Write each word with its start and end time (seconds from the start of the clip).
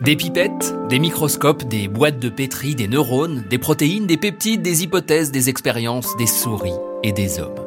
Des 0.00 0.16
pipettes, 0.16 0.74
des 0.88 0.98
microscopes, 0.98 1.64
des 1.64 1.86
boîtes 1.86 2.18
de 2.18 2.30
pétri, 2.30 2.74
des 2.74 2.88
neurones, 2.88 3.44
des 3.50 3.58
protéines, 3.58 4.06
des 4.06 4.16
peptides, 4.16 4.62
des 4.62 4.82
hypothèses, 4.82 5.30
des 5.30 5.50
expériences, 5.50 6.16
des 6.16 6.26
souris 6.26 6.72
et 7.02 7.12
des 7.12 7.38
hommes. 7.38 7.60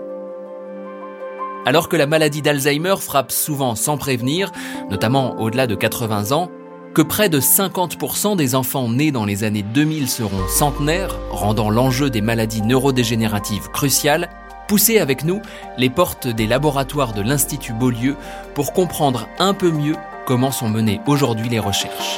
Alors 1.67 1.89
que 1.89 1.95
la 1.95 2.07
maladie 2.07 2.41
d'Alzheimer 2.41 2.95
frappe 2.99 3.31
souvent 3.31 3.75
sans 3.75 3.97
prévenir, 3.97 4.51
notamment 4.89 5.39
au-delà 5.39 5.67
de 5.67 5.75
80 5.75 6.31
ans, 6.31 6.49
que 6.95 7.03
près 7.03 7.29
de 7.29 7.39
50% 7.39 8.35
des 8.35 8.55
enfants 8.55 8.89
nés 8.89 9.11
dans 9.11 9.25
les 9.25 9.43
années 9.43 9.61
2000 9.61 10.09
seront 10.09 10.47
centenaires, 10.47 11.19
rendant 11.29 11.69
l'enjeu 11.69 12.09
des 12.09 12.21
maladies 12.21 12.63
neurodégénératives 12.63 13.69
crucial, 13.69 14.27
poussez 14.67 14.97
avec 14.97 15.23
nous 15.23 15.39
les 15.77 15.91
portes 15.91 16.27
des 16.27 16.47
laboratoires 16.47 17.13
de 17.13 17.21
l'Institut 17.21 17.73
Beaulieu 17.73 18.15
pour 18.55 18.73
comprendre 18.73 19.27
un 19.37 19.53
peu 19.53 19.69
mieux 19.69 19.95
comment 20.25 20.51
sont 20.51 20.69
menées 20.69 21.01
aujourd'hui 21.05 21.49
les 21.49 21.59
recherches. 21.59 22.17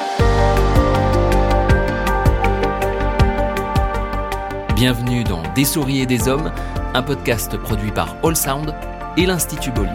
Bienvenue 4.75 5.23
dans 5.23 5.41
Des 5.55 5.65
souris 5.65 6.01
et 6.01 6.05
des 6.05 6.27
hommes, 6.27 6.51
un 6.93 7.01
podcast 7.01 7.57
produit 7.57 7.91
par 7.91 8.15
All 8.23 8.35
Sound 8.35 8.75
et 9.17 9.25
l'Institut 9.25 9.71
Beaulieu. 9.71 9.91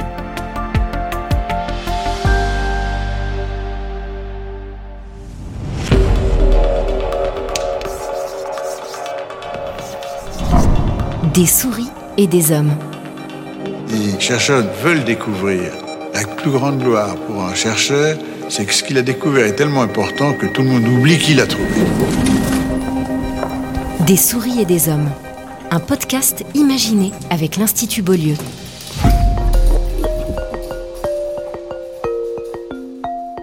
Des 11.34 11.46
souris 11.46 11.90
et 12.16 12.26
des 12.26 12.50
hommes. 12.50 12.72
Les 13.88 14.18
chercheurs 14.18 14.64
veulent 14.82 15.04
découvrir. 15.04 15.89
La 16.20 16.26
plus 16.26 16.50
grande 16.50 16.80
gloire 16.80 17.16
pour 17.16 17.42
un 17.44 17.54
chercheur, 17.54 18.18
c'est 18.50 18.66
que 18.66 18.74
ce 18.74 18.84
qu'il 18.84 18.98
a 18.98 19.02
découvert 19.02 19.46
est 19.46 19.54
tellement 19.54 19.80
important 19.80 20.34
que 20.34 20.44
tout 20.44 20.60
le 20.60 20.68
monde 20.68 20.86
oublie 20.86 21.16
qu'il 21.16 21.38
l'a 21.38 21.46
trouvé. 21.46 21.80
Des 24.00 24.18
souris 24.18 24.60
et 24.60 24.66
des 24.66 24.90
hommes. 24.90 25.08
Un 25.70 25.80
podcast 25.80 26.44
imaginé 26.54 27.12
avec 27.30 27.56
l'Institut 27.56 28.02
Beaulieu. 28.02 28.34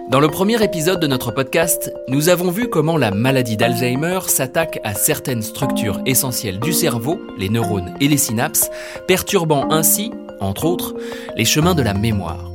Dans 0.08 0.20
le 0.20 0.28
premier 0.28 0.62
épisode 0.62 1.00
de 1.00 1.08
notre 1.08 1.32
podcast, 1.32 1.92
nous 2.06 2.28
avons 2.28 2.52
vu 2.52 2.68
comment 2.68 2.96
la 2.96 3.10
maladie 3.10 3.56
d'Alzheimer 3.56 4.20
s'attaque 4.28 4.78
à 4.84 4.94
certaines 4.94 5.42
structures 5.42 6.00
essentielles 6.06 6.60
du 6.60 6.72
cerveau, 6.72 7.20
les 7.38 7.48
neurones 7.48 7.94
et 8.00 8.06
les 8.06 8.16
synapses, 8.16 8.70
perturbant 9.08 9.68
ainsi, 9.72 10.12
entre 10.38 10.64
autres, 10.64 10.94
les 11.36 11.44
chemins 11.44 11.74
de 11.74 11.82
la 11.82 11.94
mémoire. 11.94 12.52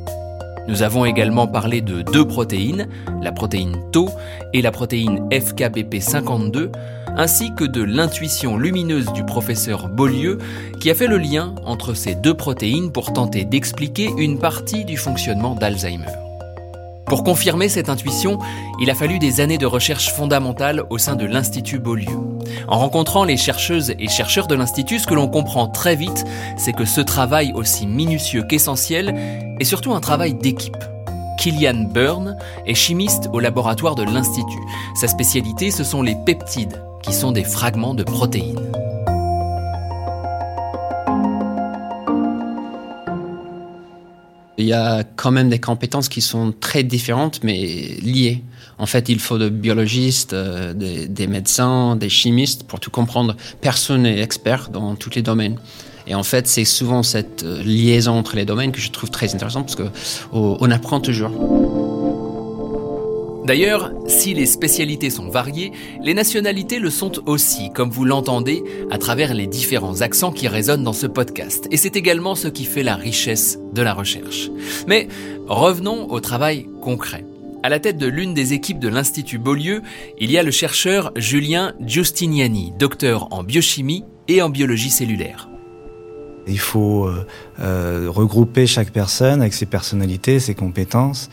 Nous 0.68 0.82
avons 0.82 1.06
également 1.06 1.48
parlé 1.48 1.82
de 1.82 2.02
deux 2.02 2.26
protéines, 2.26 2.88
la 3.22 3.32
protéine 3.32 3.76
Tau 3.92 4.10
et 4.54 4.62
la 4.62 4.72
protéine 4.72 5.28
FKBP52, 5.30 6.72
ainsi 7.18 7.54
que 7.54 7.66
de 7.66 7.84
l'intuition 7.84 8.58
lumineuse 8.58 9.12
du 9.14 9.24
professeur 9.26 9.90
Beaulieu 9.90 10.38
qui 10.80 10.90
a 10.90 10.96
fait 10.96 11.08
le 11.08 11.18
lien 11.18 11.54
entre 11.66 11.94
ces 11.94 12.16
deux 12.16 12.34
protéines 12.34 12.92
pour 12.92 13.14
tenter 13.14 13.46
d'expliquer 13.46 14.10
une 14.18 14.40
partie 14.40 14.86
du 14.86 14.98
fonctionnement 14.98 15.56
d'Alzheimer. 15.56 16.23
Pour 17.06 17.24
confirmer 17.24 17.70
cette 17.70 17.90
intuition, 17.90 18.40
il 18.80 18.90
a 18.90 18.96
fallu 18.96 19.20
des 19.20 19.42
années 19.42 19.58
de 19.58 19.66
recherche 19.66 20.12
fondamentale 20.12 20.84
au 20.90 20.98
sein 20.98 21.16
de 21.16 21.26
l'Institut 21.26 21.80
Beaulieu. 21.80 22.18
En 22.68 22.80
rencontrant 22.80 23.24
les 23.24 23.38
chercheuses 23.38 23.94
et 24.00 24.08
chercheurs 24.08 24.48
de 24.48 24.56
l'Institut, 24.56 25.00
ce 25.00 25.08
que 25.08 25.14
l'on 25.14 25.28
comprend 25.28 25.68
très 25.68 25.96
vite, 25.96 26.26
c'est 26.58 26.74
que 26.74 26.86
ce 26.86 27.02
travail 27.02 27.52
aussi 27.54 27.88
minutieux 27.88 28.44
qu'essentiel 28.44 29.14
est 29.60 29.66
surtout 29.66 29.94
un 29.94 30.02
travail 30.02 30.34
d'équipe. 30.34 30.78
Killian 31.38 31.86
Byrne 31.94 32.38
est 32.66 32.76
chimiste 32.76 33.30
au 33.34 33.40
laboratoire 33.40 33.96
de 33.96 34.04
l'Institut. 34.04 34.64
Sa 34.96 35.08
spécialité, 35.08 35.72
ce 35.72 35.84
sont 35.84 36.02
les 36.02 36.16
peptides, 36.26 36.82
qui 37.02 37.14
sont 37.14 37.32
des 37.32 37.44
fragments 37.44 37.94
de 37.94 38.04
protéines. 38.04 38.72
Il 44.58 44.66
y 44.66 44.74
a 44.74 45.04
quand 45.04 45.32
même 45.32 45.50
des 45.50 45.60
compétences 45.60 46.10
qui 46.10 46.22
sont 46.22 46.54
très 46.60 46.84
différentes 46.84 47.44
mais 47.44 47.98
liées. 48.02 48.44
En 48.78 48.86
fait, 48.86 49.10
il 49.10 49.20
faut 49.20 49.38
des 49.38 49.50
biologistes, 49.50 50.34
euh, 50.34 50.74
des, 50.74 51.08
des, 51.08 51.28
médecins, 51.28 51.96
des 51.96 52.10
chimistes 52.10 52.64
pour 52.64 52.80
tout 52.80 52.92
comprendre. 52.92 53.36
Personne 53.62 54.04
n'est 54.04 54.22
expert 54.22 54.70
dans 54.70 54.96
tous 54.96 55.12
les 55.16 55.22
domaines. 55.22 55.58
Et 56.06 56.16
en 56.16 56.24
fait, 56.24 56.48
c'est 56.48 56.66
souvent 56.66 57.04
cette 57.04 57.44
euh, 57.44 57.64
liaison 57.64 58.14
entre 58.14 58.36
les 58.36 58.46
domaines 58.46 58.72
que 58.72 58.82
je 58.82 58.92
trouve 58.92 59.10
très 59.10 59.34
intéressante 59.34 59.66
parce 59.66 59.76
que 59.76 59.90
on 60.32 60.70
apprend 60.72 61.00
toujours. 61.00 61.93
D'ailleurs, 63.46 63.92
si 64.08 64.34
les 64.34 64.46
spécialités 64.46 65.10
sont 65.10 65.28
variées, 65.28 65.74
les 66.02 66.14
nationalités 66.14 66.80
le 66.80 66.90
sont 66.90 67.28
aussi, 67.28 67.72
comme 67.74 67.90
vous 67.90 68.06
l'entendez, 68.06 68.64
à 68.90 68.98
travers 68.98 69.34
les 69.34 69.48
différents 69.48 70.00
accents 70.02 70.32
qui 70.32 70.48
résonnent 70.48 70.84
dans 70.84 70.94
ce 70.94 71.08
podcast. 71.08 71.68
Et 71.70 71.76
c'est 71.76 71.98
également 71.98 72.36
ce 72.36 72.48
qui 72.48 72.64
fait 72.64 72.84
la 72.84 72.96
richesse 72.96 73.60
de 73.74 73.82
la 73.82 73.94
recherche. 73.94 74.50
Mais 74.88 75.10
revenons 75.48 76.10
au 76.10 76.22
travail 76.22 76.68
concret. 76.82 77.26
À 77.64 77.70
la 77.70 77.80
tête 77.80 77.98
de 77.98 78.08
l'une 78.08 78.34
des 78.34 78.54
équipes 78.54 78.80
de 78.80 78.90
l'Institut 78.90 79.40
Beaulieu, 79.40 79.82
il 80.20 80.32
y 80.32 80.38
a 80.38 80.44
le 80.44 80.52
chercheur 80.52 81.12
Julien 81.18 81.74
Giustiniani, 81.82 82.74
docteur 82.80 83.28
en 83.32 83.44
biochimie 83.44 84.06
et 84.30 84.42
en 84.42 84.50
biologie 84.50 84.90
cellulaire. 84.90 85.50
Il 86.48 86.60
faut 86.60 87.06
euh, 87.06 87.26
euh, 87.62 88.08
regrouper 88.10 88.68
chaque 88.68 88.92
personne 88.92 89.42
avec 89.42 89.54
ses 89.54 89.66
personnalités, 89.66 90.40
ses 90.40 90.56
compétences, 90.56 91.30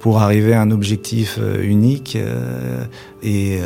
pour 0.00 0.20
arriver 0.20 0.54
à 0.54 0.60
un 0.60 0.70
objectif 0.70 1.38
euh, 1.38 1.62
unique 1.62 2.16
et 3.22 3.60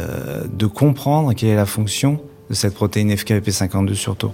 de 0.53 0.67
comprendre 0.67 1.35
quelle 1.35 1.51
est 1.51 1.57
la 1.57 1.67
fonction 1.67 2.21
de 2.49 2.55
cette 2.55 2.75
protéine 2.75 3.13
FKP52 3.13 3.95
surtout. 3.95 4.33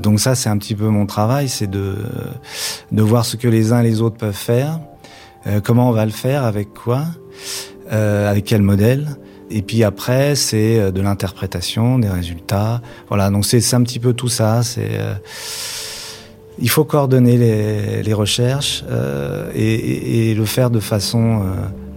Donc 0.00 0.20
ça, 0.20 0.34
c'est 0.34 0.48
un 0.48 0.56
petit 0.58 0.74
peu 0.74 0.88
mon 0.88 1.06
travail, 1.06 1.48
c'est 1.48 1.66
de, 1.66 1.96
de 2.92 3.02
voir 3.02 3.24
ce 3.24 3.36
que 3.36 3.48
les 3.48 3.72
uns 3.72 3.80
et 3.80 3.84
les 3.84 4.00
autres 4.00 4.16
peuvent 4.16 4.34
faire, 4.34 4.80
comment 5.64 5.88
on 5.88 5.92
va 5.92 6.06
le 6.06 6.12
faire, 6.12 6.44
avec 6.44 6.72
quoi, 6.72 7.04
avec 7.90 8.44
quel 8.44 8.62
modèle. 8.62 9.16
Et 9.54 9.60
puis 9.60 9.84
après, 9.84 10.34
c'est 10.34 10.90
de 10.90 11.00
l'interprétation, 11.02 11.98
des 11.98 12.08
résultats. 12.08 12.80
Voilà, 13.08 13.28
donc 13.30 13.44
c'est 13.44 13.74
un 13.74 13.82
petit 13.82 13.98
peu 13.98 14.14
tout 14.14 14.28
ça. 14.28 14.62
C'est 14.62 14.88
euh, 14.92 15.14
il 16.58 16.70
faut 16.70 16.84
coordonner 16.84 17.36
les, 18.02 18.12
recherches 18.12 18.84
euh, 18.90 19.50
et, 19.54 20.34
le 20.34 20.44
faire 20.44 20.70
de 20.70 20.80
façon 20.80 21.42
euh, 21.42 21.44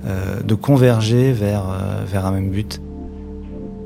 euh 0.07 0.41
de 0.41 0.55
converger 0.55 1.31
vers 1.31 1.63
vers 2.05 2.25
un 2.25 2.31
même 2.31 2.49
but. 2.49 2.81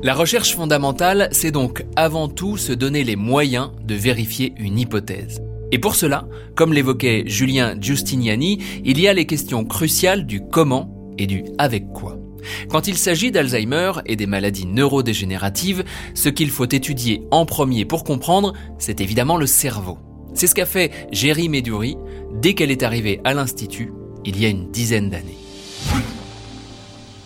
La 0.02 0.14
recherche 0.14 0.54
fondamentale, 0.54 1.28
c'est 1.32 1.50
donc 1.50 1.84
avant 1.96 2.28
tout 2.28 2.56
se 2.56 2.72
donner 2.72 3.04
les 3.04 3.16
moyens 3.16 3.70
de 3.84 3.94
vérifier 3.94 4.54
une 4.58 4.78
hypothèse. 4.78 5.40
Et 5.72 5.78
pour 5.78 5.94
cela, 5.94 6.26
comme 6.54 6.72
l'évoquait 6.72 7.24
Julien 7.26 7.76
Giustiniani, 7.80 8.58
il 8.84 8.98
y 9.00 9.08
a 9.08 9.12
les 9.12 9.26
questions 9.26 9.64
cruciales 9.64 10.26
du 10.26 10.40
comment 10.40 11.14
et 11.18 11.26
du 11.26 11.44
avec 11.58 11.92
quoi. 11.92 12.19
Quand 12.68 12.86
il 12.88 12.96
s'agit 12.96 13.30
d'Alzheimer 13.30 13.92
et 14.06 14.16
des 14.16 14.26
maladies 14.26 14.66
neurodégénératives, 14.66 15.84
ce 16.14 16.28
qu'il 16.28 16.50
faut 16.50 16.68
étudier 16.68 17.22
en 17.30 17.46
premier 17.46 17.84
pour 17.84 18.04
comprendre, 18.04 18.52
c'est 18.78 19.00
évidemment 19.00 19.36
le 19.36 19.46
cerveau. 19.46 19.98
C'est 20.34 20.46
ce 20.46 20.54
qu'a 20.54 20.66
fait 20.66 21.08
Géry 21.12 21.48
Meduri 21.48 21.96
dès 22.40 22.54
qu'elle 22.54 22.70
est 22.70 22.82
arrivée 22.82 23.20
à 23.24 23.34
l'Institut 23.34 23.90
il 24.24 24.40
y 24.40 24.46
a 24.46 24.48
une 24.48 24.70
dizaine 24.70 25.10
d'années. 25.10 25.38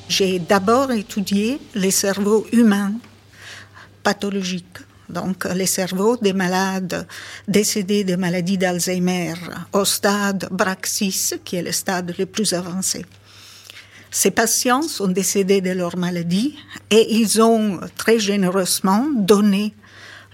J'ai 0.09 0.39
d'abord 0.39 0.93
étudié 0.93 1.59
les 1.75 1.91
cerveaux 1.91 2.47
humains 2.53 2.93
pathologiques, 4.03 4.79
donc 5.09 5.45
les 5.47 5.67
cerveaux 5.67 6.17
des 6.17 6.33
malades 6.33 7.07
décédés 7.49 8.05
de 8.05 8.17
maladies 8.17 8.59
d'Alzheimer 8.59 9.35
au 9.73 9.85
stade 9.85 10.49
Braxis, 10.51 11.35
qui 11.45 11.57
est 11.57 11.63
le 11.63 11.73
stade 11.73 12.15
le 12.19 12.27
plus 12.27 12.53
avancé. 12.53 13.05
Ces 14.17 14.31
patients 14.31 14.83
sont 14.83 15.09
décédés 15.09 15.61
de 15.61 15.73
leur 15.73 15.97
maladie 15.97 16.57
et 16.91 17.17
ils 17.17 17.43
ont 17.43 17.81
très 17.97 18.21
généreusement 18.21 19.09
donné 19.13 19.75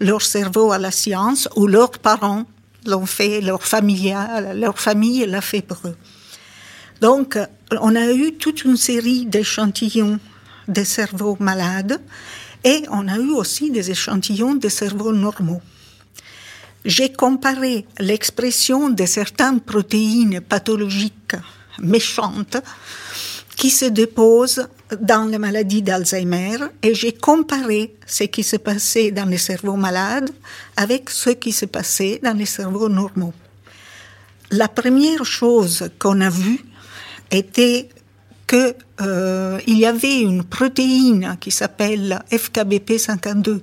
leur 0.00 0.20
cerveau 0.20 0.70
à 0.70 0.76
la 0.76 0.90
science 0.90 1.48
ou 1.56 1.66
leurs 1.66 1.92
parents 1.92 2.44
l'ont 2.84 3.06
fait, 3.06 3.40
leur 3.40 3.62
famille, 3.62 4.14
leur 4.54 4.78
famille 4.78 5.24
l'a 5.24 5.40
fait 5.40 5.62
pour 5.62 5.78
eux. 5.86 5.96
Donc, 7.00 7.38
on 7.80 7.96
a 7.96 8.12
eu 8.12 8.34
toute 8.34 8.64
une 8.64 8.76
série 8.76 9.24
d'échantillons 9.24 10.20
de 10.68 10.84
cerveaux 10.84 11.38
malades 11.40 12.02
et 12.62 12.82
on 12.90 13.08
a 13.08 13.16
eu 13.16 13.30
aussi 13.30 13.70
des 13.70 13.90
échantillons 13.90 14.56
de 14.56 14.68
cerveaux 14.68 15.14
normaux. 15.14 15.62
J'ai 16.84 17.10
comparé 17.10 17.86
l'expression 17.98 18.90
de 18.90 19.06
certaines 19.06 19.62
protéines 19.62 20.42
pathologiques 20.42 21.36
méchantes 21.78 22.58
qui 23.60 23.68
se 23.68 23.84
déposent 23.84 24.66
dans 25.02 25.30
les 25.30 25.36
maladies 25.36 25.82
d'Alzheimer 25.82 26.56
et 26.82 26.94
j'ai 26.94 27.12
comparé 27.12 27.94
ce 28.06 28.24
qui 28.24 28.42
se 28.42 28.56
passait 28.56 29.10
dans 29.10 29.26
les 29.26 29.36
cerveaux 29.36 29.76
malades 29.76 30.30
avec 30.78 31.10
ce 31.10 31.28
qui 31.28 31.52
se 31.52 31.66
passait 31.66 32.20
dans 32.24 32.32
les 32.32 32.46
cerveaux 32.46 32.88
normaux. 32.88 33.34
La 34.50 34.66
première 34.66 35.26
chose 35.26 35.90
qu'on 35.98 36.22
a 36.22 36.30
vue 36.30 36.64
était 37.30 37.90
que 38.46 38.74
euh, 39.02 39.60
y 39.66 39.84
avait 39.84 40.22
une 40.22 40.44
protéine 40.44 41.36
qui 41.38 41.50
s'appelle 41.50 42.18
FKBP52 42.32 43.60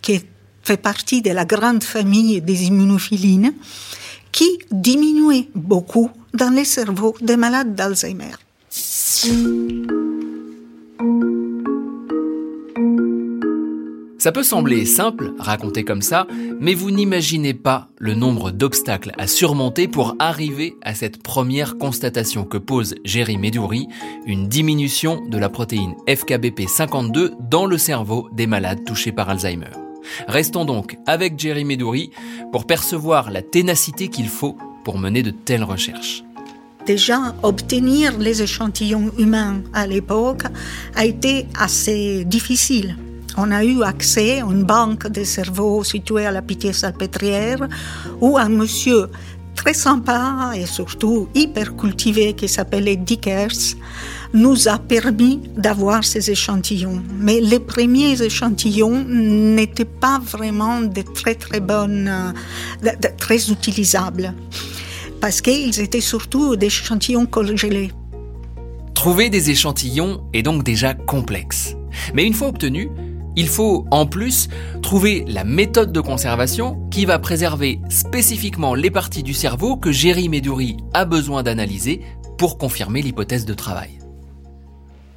qui 0.00 0.22
fait 0.62 0.78
partie 0.78 1.20
de 1.20 1.32
la 1.32 1.44
grande 1.44 1.84
famille 1.84 2.40
des 2.40 2.64
immunophilines 2.64 3.52
qui 4.32 4.60
diminuait 4.70 5.50
beaucoup 5.54 6.10
dans 6.32 6.54
les 6.54 6.64
cerveaux 6.64 7.14
des 7.20 7.36
malades 7.36 7.74
d'Alzheimer. 7.74 8.45
Ça 14.18 14.32
peut 14.32 14.42
sembler 14.42 14.84
simple, 14.84 15.32
raconté 15.38 15.84
comme 15.84 16.02
ça, 16.02 16.26
mais 16.60 16.74
vous 16.74 16.90
n'imaginez 16.90 17.54
pas 17.54 17.88
le 17.96 18.14
nombre 18.14 18.50
d'obstacles 18.50 19.12
à 19.16 19.26
surmonter 19.26 19.88
pour 19.88 20.16
arriver 20.18 20.74
à 20.82 20.94
cette 20.94 21.22
première 21.22 21.78
constatation 21.78 22.44
que 22.44 22.58
pose 22.58 22.96
Jerry 23.04 23.38
Medouri, 23.38 23.86
une 24.26 24.48
diminution 24.48 25.24
de 25.26 25.38
la 25.38 25.48
protéine 25.48 25.94
FKBP52 26.06 27.30
dans 27.48 27.64
le 27.64 27.78
cerveau 27.78 28.28
des 28.32 28.46
malades 28.46 28.84
touchés 28.84 29.12
par 29.12 29.30
Alzheimer. 29.30 29.70
Restons 30.28 30.66
donc 30.66 30.98
avec 31.06 31.38
Jerry 31.38 31.64
Medouri 31.64 32.10
pour 32.52 32.66
percevoir 32.66 33.30
la 33.30 33.40
ténacité 33.42 34.08
qu'il 34.08 34.28
faut 34.28 34.58
pour 34.84 34.98
mener 34.98 35.22
de 35.22 35.30
telles 35.30 35.64
recherches. 35.64 36.22
Déjà, 36.86 37.34
obtenir 37.42 38.16
les 38.18 38.42
échantillons 38.42 39.10
humains 39.18 39.62
à 39.72 39.86
l'époque 39.86 40.44
a 40.94 41.04
été 41.04 41.46
assez 41.58 42.24
difficile 42.24 42.96
on 43.36 43.50
a 43.50 43.64
eu 43.64 43.82
accès 43.82 44.40
à 44.40 44.46
une 44.46 44.64
banque 44.64 45.08
de 45.08 45.22
cerveaux 45.22 45.84
située 45.84 46.24
à 46.24 46.30
la 46.30 46.42
Pitié-Salpêtrière 46.42 47.68
où 48.20 48.38
un 48.38 48.48
monsieur 48.48 49.08
très 49.54 49.74
sympa 49.74 50.52
et 50.54 50.66
surtout 50.66 51.28
hyper 51.34 51.76
cultivé 51.76 52.32
qui 52.34 52.48
s'appelait 52.48 52.96
Dickers 52.96 53.76
nous 54.32 54.68
a 54.68 54.78
permis 54.78 55.40
d'avoir 55.56 56.04
ces 56.04 56.30
échantillons. 56.30 57.02
Mais 57.18 57.40
les 57.40 57.60
premiers 57.60 58.20
échantillons 58.22 59.04
n'étaient 59.06 59.84
pas 59.84 60.18
vraiment 60.18 60.80
très 61.14 61.34
très 61.34 61.60
bonnes, 61.60 62.34
très 63.18 63.50
utilisables 63.50 64.34
parce 65.20 65.40
qu'ils 65.40 65.80
étaient 65.80 66.00
surtout 66.00 66.56
des 66.56 66.66
échantillons 66.66 67.26
congelés. 67.26 67.90
Trouver 68.94 69.30
des 69.30 69.50
échantillons 69.50 70.24
est 70.32 70.42
donc 70.42 70.64
déjà 70.64 70.94
complexe. 70.94 71.76
Mais 72.14 72.24
une 72.24 72.34
fois 72.34 72.48
obtenu, 72.48 72.90
il 73.36 73.48
faut 73.48 73.86
en 73.90 74.06
plus 74.06 74.48
trouver 74.82 75.24
la 75.28 75.44
méthode 75.44 75.92
de 75.92 76.00
conservation 76.00 76.80
qui 76.90 77.04
va 77.04 77.18
préserver 77.18 77.80
spécifiquement 77.90 78.74
les 78.74 78.90
parties 78.90 79.22
du 79.22 79.34
cerveau 79.34 79.76
que 79.76 79.92
Jerry 79.92 80.28
Medouri 80.28 80.78
a 80.94 81.04
besoin 81.04 81.42
d'analyser 81.42 82.00
pour 82.38 82.58
confirmer 82.58 83.02
l'hypothèse 83.02 83.44
de 83.44 83.54
travail. 83.54 83.98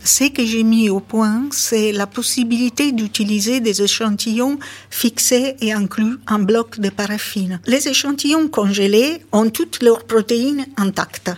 Ce 0.04 0.30
que 0.30 0.46
j'ai 0.46 0.64
mis 0.64 0.90
au 0.90 1.00
point, 1.00 1.50
c'est 1.52 1.92
la 1.92 2.08
possibilité 2.08 2.92
d'utiliser 2.92 3.60
des 3.60 3.82
échantillons 3.82 4.58
fixés 4.90 5.56
et 5.62 5.74
inclus 5.74 6.18
en 6.28 6.40
blocs 6.40 6.80
de 6.80 6.90
paraffine. 6.90 7.60
Les 7.66 7.88
échantillons 7.88 8.48
congelés 8.48 9.22
ont 9.32 9.50
toutes 9.50 9.84
leurs 9.84 10.06
protéines 10.06 10.66
intactes. 10.78 11.32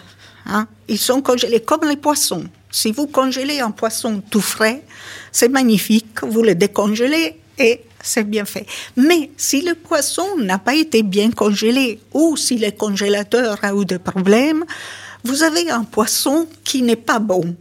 Hein. 0.45 0.67
Ils 0.87 0.99
sont 0.99 1.21
congelés 1.21 1.59
comme 1.61 1.87
les 1.87 1.97
poissons. 1.97 2.45
Si 2.69 2.91
vous 2.91 3.07
congelez 3.07 3.59
un 3.59 3.71
poisson 3.71 4.21
tout 4.29 4.41
frais, 4.41 4.83
c'est 5.31 5.49
magnifique, 5.49 6.23
vous 6.23 6.41
le 6.41 6.55
décongelez 6.55 7.39
et 7.57 7.81
c'est 8.01 8.23
bien 8.23 8.45
fait. 8.45 8.65
Mais 8.95 9.31
si 9.37 9.61
le 9.61 9.75
poisson 9.75 10.37
n'a 10.37 10.57
pas 10.57 10.75
été 10.75 11.03
bien 11.03 11.31
congelé 11.31 11.99
ou 12.13 12.37
si 12.37 12.57
le 12.57 12.71
congélateur 12.71 13.57
a 13.63 13.73
eu 13.73 13.85
des 13.85 13.99
problèmes, 13.99 14.65
vous 15.23 15.43
avez 15.43 15.69
un 15.69 15.83
poisson 15.83 16.47
qui 16.63 16.81
n'est 16.81 16.95
pas 16.95 17.19
bon. 17.19 17.55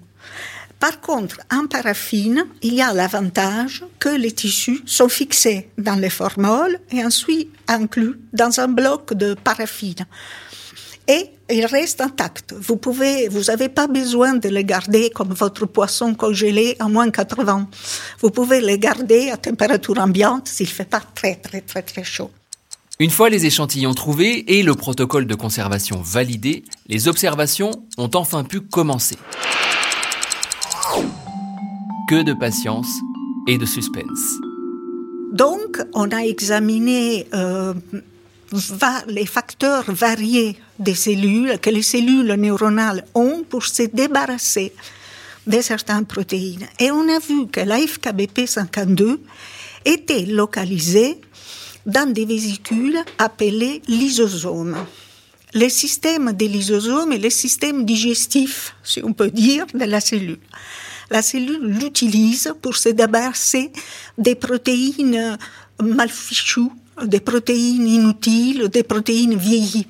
Par 0.80 1.00
contre, 1.00 1.38
en 1.52 1.66
paraffine, 1.66 2.44
il 2.62 2.74
y 2.74 2.82
a 2.82 2.92
l'avantage 2.92 3.84
que 3.98 4.08
les 4.08 4.32
tissus 4.32 4.82
sont 4.86 5.08
fixés 5.08 5.68
dans 5.78 5.94
les 5.94 6.10
formoles 6.10 6.78
et 6.90 7.04
ensuite 7.04 7.50
inclus 7.68 8.18
dans 8.32 8.58
un 8.60 8.68
bloc 8.68 9.14
de 9.14 9.34
paraffine 9.34 10.06
et 11.10 11.30
il 11.50 11.66
reste 11.66 12.00
intact. 12.00 12.54
Vous 12.56 12.76
pouvez, 12.76 13.28
vous 13.28 13.44
n'avez 13.44 13.68
pas 13.68 13.88
besoin 13.88 14.34
de 14.34 14.48
le 14.48 14.62
garder 14.62 15.10
comme 15.10 15.32
votre 15.32 15.66
poisson 15.66 16.14
congelé 16.14 16.76
à 16.78 16.88
moins 16.88 17.10
80. 17.10 17.68
Vous 18.20 18.30
pouvez 18.30 18.60
le 18.60 18.76
garder 18.76 19.30
à 19.30 19.36
température 19.36 19.98
ambiante 19.98 20.46
s'il 20.46 20.68
fait 20.68 20.84
pas 20.84 21.02
très 21.14 21.34
très 21.34 21.62
très 21.62 21.82
très 21.82 22.04
chaud. 22.04 22.30
Une 23.00 23.10
fois 23.10 23.28
les 23.28 23.44
échantillons 23.46 23.94
trouvés 23.94 24.58
et 24.58 24.62
le 24.62 24.74
protocole 24.74 25.26
de 25.26 25.34
conservation 25.34 26.00
validé, 26.00 26.64
les 26.86 27.08
observations 27.08 27.84
ont 27.98 28.10
enfin 28.14 28.44
pu 28.44 28.60
commencer. 28.60 29.16
Que 32.10 32.24
de 32.24 32.32
patience 32.32 32.88
et 33.46 33.56
de 33.56 33.64
suspense. 33.64 34.40
Donc, 35.32 35.80
on 35.94 36.10
a 36.10 36.24
examiné 36.24 37.28
euh, 37.32 37.72
les 39.06 39.26
facteurs 39.26 39.84
variés 39.86 40.56
des 40.80 40.96
cellules 40.96 41.60
que 41.60 41.70
les 41.70 41.82
cellules 41.82 42.34
neuronales 42.34 43.04
ont 43.14 43.44
pour 43.48 43.64
se 43.64 43.84
débarrasser 43.84 44.72
de 45.46 45.60
certaines 45.60 46.04
protéines. 46.04 46.66
Et 46.80 46.90
on 46.90 47.08
a 47.08 47.20
vu 47.20 47.46
que 47.46 47.60
l'AFKBP52 47.60 49.18
était 49.84 50.26
localisé 50.26 51.20
dans 51.86 52.12
des 52.12 52.24
vésicules 52.24 52.98
appelées 53.18 53.82
lysosomes. 53.86 54.84
Le 55.54 55.68
système 55.68 56.32
des 56.32 56.48
lysosomes 56.48 57.12
est 57.12 57.18
le 57.18 57.30
système 57.30 57.84
digestif, 57.84 58.74
si 58.82 59.00
on 59.04 59.12
peut 59.12 59.30
dire, 59.30 59.64
de 59.72 59.84
la 59.84 60.00
cellule. 60.00 60.40
La 61.10 61.22
cellule 61.22 61.66
l'utilise 61.66 62.54
pour 62.62 62.76
se 62.76 62.88
débarrasser 62.88 63.72
des 64.16 64.34
protéines 64.34 65.36
mal 65.82 66.08
fichues 66.08 66.70
des 67.04 67.20
protéines 67.20 67.88
inutiles, 67.88 68.68
des 68.68 68.82
protéines 68.82 69.36
vieillies. 69.36 69.86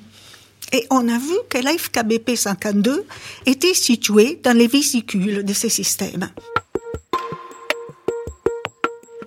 Et 0.73 0.85
on 0.89 1.07
a 1.09 1.17
vu 1.17 1.35
que 1.49 1.57
l'AFKBP 1.57 2.35
52 2.35 3.03
était 3.45 3.73
situé 3.73 4.39
dans 4.41 4.57
les 4.57 4.67
vésicules 4.67 5.43
de 5.43 5.53
ces 5.53 5.69
systèmes. 5.69 6.29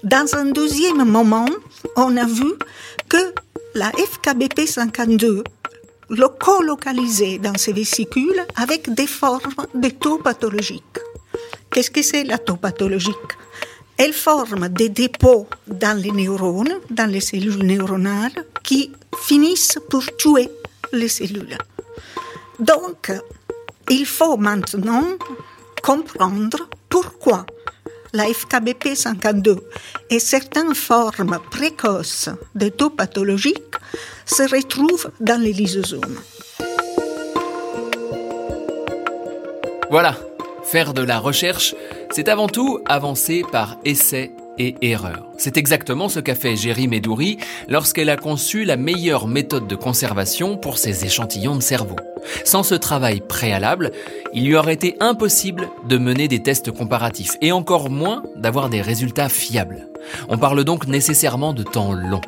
Dans 0.02 0.34
un 0.34 0.46
deuxième 0.46 1.04
moment, 1.04 1.48
on 1.96 2.16
a 2.16 2.26
vu 2.26 2.52
que 3.08 3.34
la 3.74 3.90
FKBP 3.90 4.66
52 4.66 5.44
le 6.10 6.28
co-localisait 6.28 7.38
dans 7.38 7.56
ces 7.56 7.72
vésicules 7.72 8.44
avec 8.56 8.92
des 8.94 9.06
formes 9.06 9.66
de 9.74 9.88
taux 9.88 10.18
pathologiques. 10.18 11.03
Qu'est-ce 11.74 11.90
que 11.90 12.02
c'est 12.02 12.22
la 12.22 12.38
taux 12.38 12.54
pathologique 12.54 13.32
elle 13.96 14.12
forme 14.12 14.68
des 14.68 14.88
dépôts 14.88 15.46
dans 15.66 15.96
les 15.96 16.10
neurones, 16.10 16.80
dans 16.90 17.10
les 17.10 17.20
cellules 17.20 17.64
neuronales, 17.64 18.44
qui 18.62 18.92
finissent 19.16 19.78
pour 19.88 20.04
tuer 20.16 20.50
les 20.92 21.08
cellules. 21.08 21.56
Donc, 22.58 23.12
il 23.90 24.06
faut 24.06 24.36
maintenant 24.36 25.04
comprendre 25.82 26.68
pourquoi 26.88 27.46
la 28.12 28.24
FKBP 28.24 28.94
52 28.94 29.58
et 30.10 30.18
certaines 30.18 30.74
formes 30.74 31.38
précoces 31.50 32.30
de 32.54 32.68
taux 32.68 32.90
pathologiques 32.90 33.76
se 34.26 34.42
retrouvent 34.42 35.10
dans 35.20 35.40
les 35.40 35.52
lysosomes. 35.52 36.18
Voilà, 39.90 40.16
faire 40.74 40.92
de 40.92 41.02
la 41.02 41.20
recherche, 41.20 41.76
c'est 42.10 42.28
avant 42.28 42.48
tout 42.48 42.80
avancer 42.84 43.44
par 43.52 43.76
essai 43.84 44.32
et 44.58 44.74
erreur. 44.82 45.28
C'est 45.38 45.56
exactement 45.56 46.08
ce 46.08 46.18
qu'a 46.18 46.34
fait 46.34 46.56
Jerry 46.56 46.88
Medouri 46.88 47.38
lorsqu'elle 47.68 48.10
a 48.10 48.16
conçu 48.16 48.64
la 48.64 48.76
meilleure 48.76 49.28
méthode 49.28 49.68
de 49.68 49.76
conservation 49.76 50.56
pour 50.56 50.78
ses 50.78 51.04
échantillons 51.04 51.54
de 51.54 51.62
cerveau. 51.62 51.94
Sans 52.44 52.64
ce 52.64 52.74
travail 52.74 53.20
préalable, 53.20 53.92
il 54.32 54.46
lui 54.46 54.56
aurait 54.56 54.74
été 54.74 54.96
impossible 54.98 55.68
de 55.88 55.96
mener 55.96 56.26
des 56.26 56.42
tests 56.42 56.72
comparatifs 56.72 57.36
et 57.40 57.52
encore 57.52 57.88
moins 57.88 58.24
d'avoir 58.34 58.68
des 58.68 58.82
résultats 58.82 59.28
fiables. 59.28 59.86
On 60.28 60.38
parle 60.38 60.64
donc 60.64 60.88
nécessairement 60.88 61.52
de 61.52 61.62
temps 61.62 61.92
long. 61.92 62.22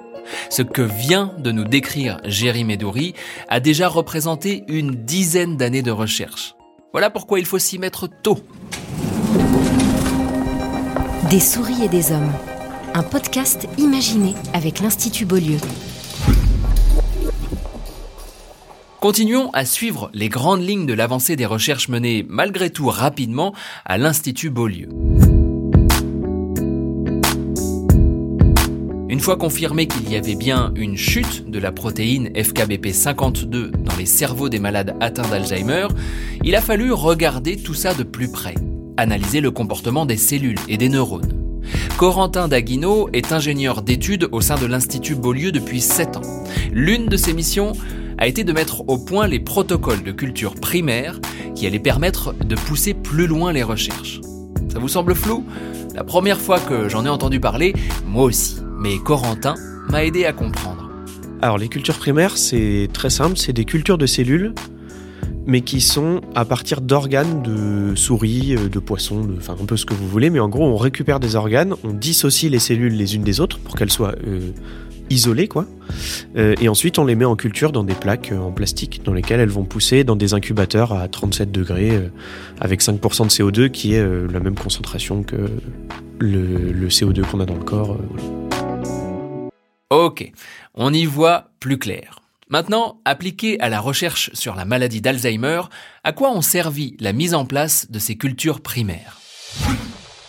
Ce 0.51 0.63
que 0.63 0.83
vient 0.83 1.33
de 1.39 1.51
nous 1.51 1.65
décrire 1.65 2.21
Jerry 2.23 2.63
Medouri 2.63 3.15
a 3.49 3.59
déjà 3.59 3.89
représenté 3.89 4.63
une 4.69 4.93
dizaine 4.93 5.57
d'années 5.57 5.83
de 5.83 5.91
recherche. 5.91 6.56
Voilà 6.97 7.11
pourquoi 7.11 7.39
il 7.39 7.45
faut 7.45 7.59
s'y 7.59 7.79
mettre 7.79 8.09
tôt. 8.09 8.39
Des 11.29 11.41
souris 11.41 11.85
et 11.85 11.91
des 11.91 12.11
hommes. 12.11 12.33
Un 12.95 13.03
podcast 13.03 13.69
imaginé 13.77 14.35
avec 14.55 14.81
l'Institut 14.81 15.27
Beaulieu. 15.27 15.59
Continuons 18.99 19.51
à 19.53 19.67
suivre 19.67 20.09
les 20.15 20.31
grandes 20.31 20.67
lignes 20.67 20.87
de 20.87 20.95
l'avancée 20.95 21.37
des 21.37 21.45
recherches 21.45 21.91
menées 21.91 22.25
malgré 22.31 22.71
tout 22.71 22.89
rapidement 22.89 23.53
à 23.85 23.99
l'Institut 23.99 24.49
Beaulieu. 24.49 24.89
Une 29.17 29.23
fois 29.23 29.37
confirmé 29.37 29.87
qu'il 29.87 30.11
y 30.11 30.15
avait 30.15 30.35
bien 30.35 30.75
une 30.77 30.99
chute 30.99 31.49
de 31.49 31.59
la 31.59 31.73
protéine 31.73 32.29
FKBP52 32.35 33.71
dans 33.71 33.97
les 33.97 34.05
cerveaux 34.05 34.51
des 34.51 34.59
malades 34.59 34.95
atteints 35.01 35.27
d'Alzheimer, 35.27 35.87
il 36.45 36.55
a 36.55 36.61
fallu 36.61 36.93
regarder 36.93 37.57
tout 37.57 37.73
ça 37.73 37.95
de 37.95 38.03
plus 38.03 38.31
près, 38.31 38.55
analyser 38.99 39.41
le 39.41 39.51
comportement 39.51 40.05
des 40.05 40.19
cellules 40.19 40.59
et 40.69 40.77
des 40.77 40.91
neurones. 40.91 41.33
Corentin 41.97 42.47
Daguino 42.47 43.09
est 43.15 43.33
ingénieur 43.33 43.81
d'études 43.81 44.29
au 44.33 44.43
sein 44.43 44.57
de 44.57 44.67
l'Institut 44.67 45.15
Beaulieu 45.15 45.51
depuis 45.51 45.81
7 45.81 46.19
ans. 46.19 46.45
L'une 46.71 47.07
de 47.07 47.17
ses 47.17 47.33
missions 47.33 47.73
a 48.19 48.27
été 48.27 48.45
de 48.45 48.53
mettre 48.53 48.87
au 48.87 48.99
point 48.99 49.29
les 49.29 49.41
protocoles 49.41 50.03
de 50.03 50.13
culture 50.13 50.57
primaire 50.57 51.21
qui 51.55 51.67
allaient 51.67 51.79
permettre 51.79 52.35
de 52.35 52.55
pousser 52.55 52.93
plus 52.93 53.27
loin 53.27 53.55
les 53.55 53.63
recherches. 53.63 54.21
Ça 54.71 54.79
vous 54.79 54.89
semble 54.89 55.15
flou? 55.15 55.43
La 55.95 56.05
première 56.05 56.39
fois 56.39 56.61
que 56.61 56.91
j'en 56.91 57.07
ai 57.07 57.09
entendu 57.09 57.41
parler, 57.41 57.73
moi 58.05 58.25
aussi. 58.25 58.59
Mais 58.79 58.99
Corentin 58.99 59.55
m'a 59.89 60.05
aidé 60.05 60.25
à 60.25 60.33
comprendre. 60.33 60.91
Alors 61.43 61.59
les 61.59 61.69
cultures 61.69 61.99
primaires, 61.99 62.37
c'est 62.37 62.89
très 62.93 63.11
simple, 63.11 63.37
c'est 63.37 63.53
des 63.53 63.65
cultures 63.65 63.99
de 63.99 64.07
cellules 64.07 64.55
mais 65.47 65.61
qui 65.61 65.81
sont 65.81 66.21
à 66.35 66.45
partir 66.45 66.81
d'organes 66.81 67.43
de 67.43 67.95
souris, 67.95 68.57
euh, 68.57 68.69
de 68.69 68.79
poissons, 68.79 69.29
enfin 69.39 69.57
un 69.61 69.65
peu 69.65 69.77
ce 69.77 69.87
que 69.87 69.95
vous 69.95 70.09
voulez, 70.09 70.29
mais 70.29 70.41
en 70.41 70.49
gros 70.49 70.67
on 70.67 70.77
récupère 70.77 71.21
des 71.21 71.37
organes, 71.37 71.75
on 71.85 71.93
dissocie 71.93 72.51
les 72.51 72.59
cellules 72.59 72.95
les 72.95 73.15
unes 73.15 73.23
des 73.23 73.41
autres 73.41 73.59
pour 73.61 73.77
qu'elles 73.77 73.93
soient 73.93 74.15
euh, 74.27 74.51
isolées, 75.09 75.47
quoi, 75.47 75.65
euh, 76.37 76.57
et 76.61 76.69
ensuite 76.69 76.99
on 76.99 77.05
les 77.05 77.15
met 77.15 77.25
en 77.25 77.37
culture 77.37 77.71
dans 77.71 77.85
des 77.85 77.95
plaques 77.95 78.33
en 78.37 78.51
plastique 78.51 79.03
dans 79.05 79.13
lesquelles 79.13 79.41
elles 79.41 79.49
vont 79.49 79.65
pousser 79.65 80.03
dans 80.03 80.17
des 80.17 80.35
incubateurs 80.35 80.93
à 80.93 81.07
37 81.07 81.53
degrés 81.53 81.93
avec 82.61 82.83
5% 82.83 83.25
de 83.25 83.31
CO2 83.31 83.71
qui 83.71 83.95
est 83.95 84.05
la 84.05 84.41
même 84.41 84.57
concentration 84.57 85.23
que 85.23 85.37
le 86.19 86.89
CO2 86.89 87.23
qu'on 87.23 87.39
a 87.39 87.47
dans 87.47 87.55
le 87.55 87.63
corps. 87.65 87.97
Ok, 89.91 90.33
on 90.75 90.93
y 90.93 91.05
voit 91.05 91.51
plus 91.61 91.79
clair. 91.79 92.19
Maintenant, 92.49 93.01
appliqué 93.05 93.61
à 93.61 93.69
la 93.69 93.79
recherche 93.79 94.31
sur 94.35 94.57
la 94.57 94.65
maladie 94.65 95.01
d'Alzheimer, 95.01 95.63
à 96.03 96.11
quoi 96.13 96.33
ont 96.33 96.43
servi 96.43 96.97
la 96.99 97.13
mise 97.13 97.35
en 97.35 97.47
place 97.47 97.89
de 97.89 98.01
ces 98.01 98.17
cultures 98.17 98.61
primaires? 98.61 99.21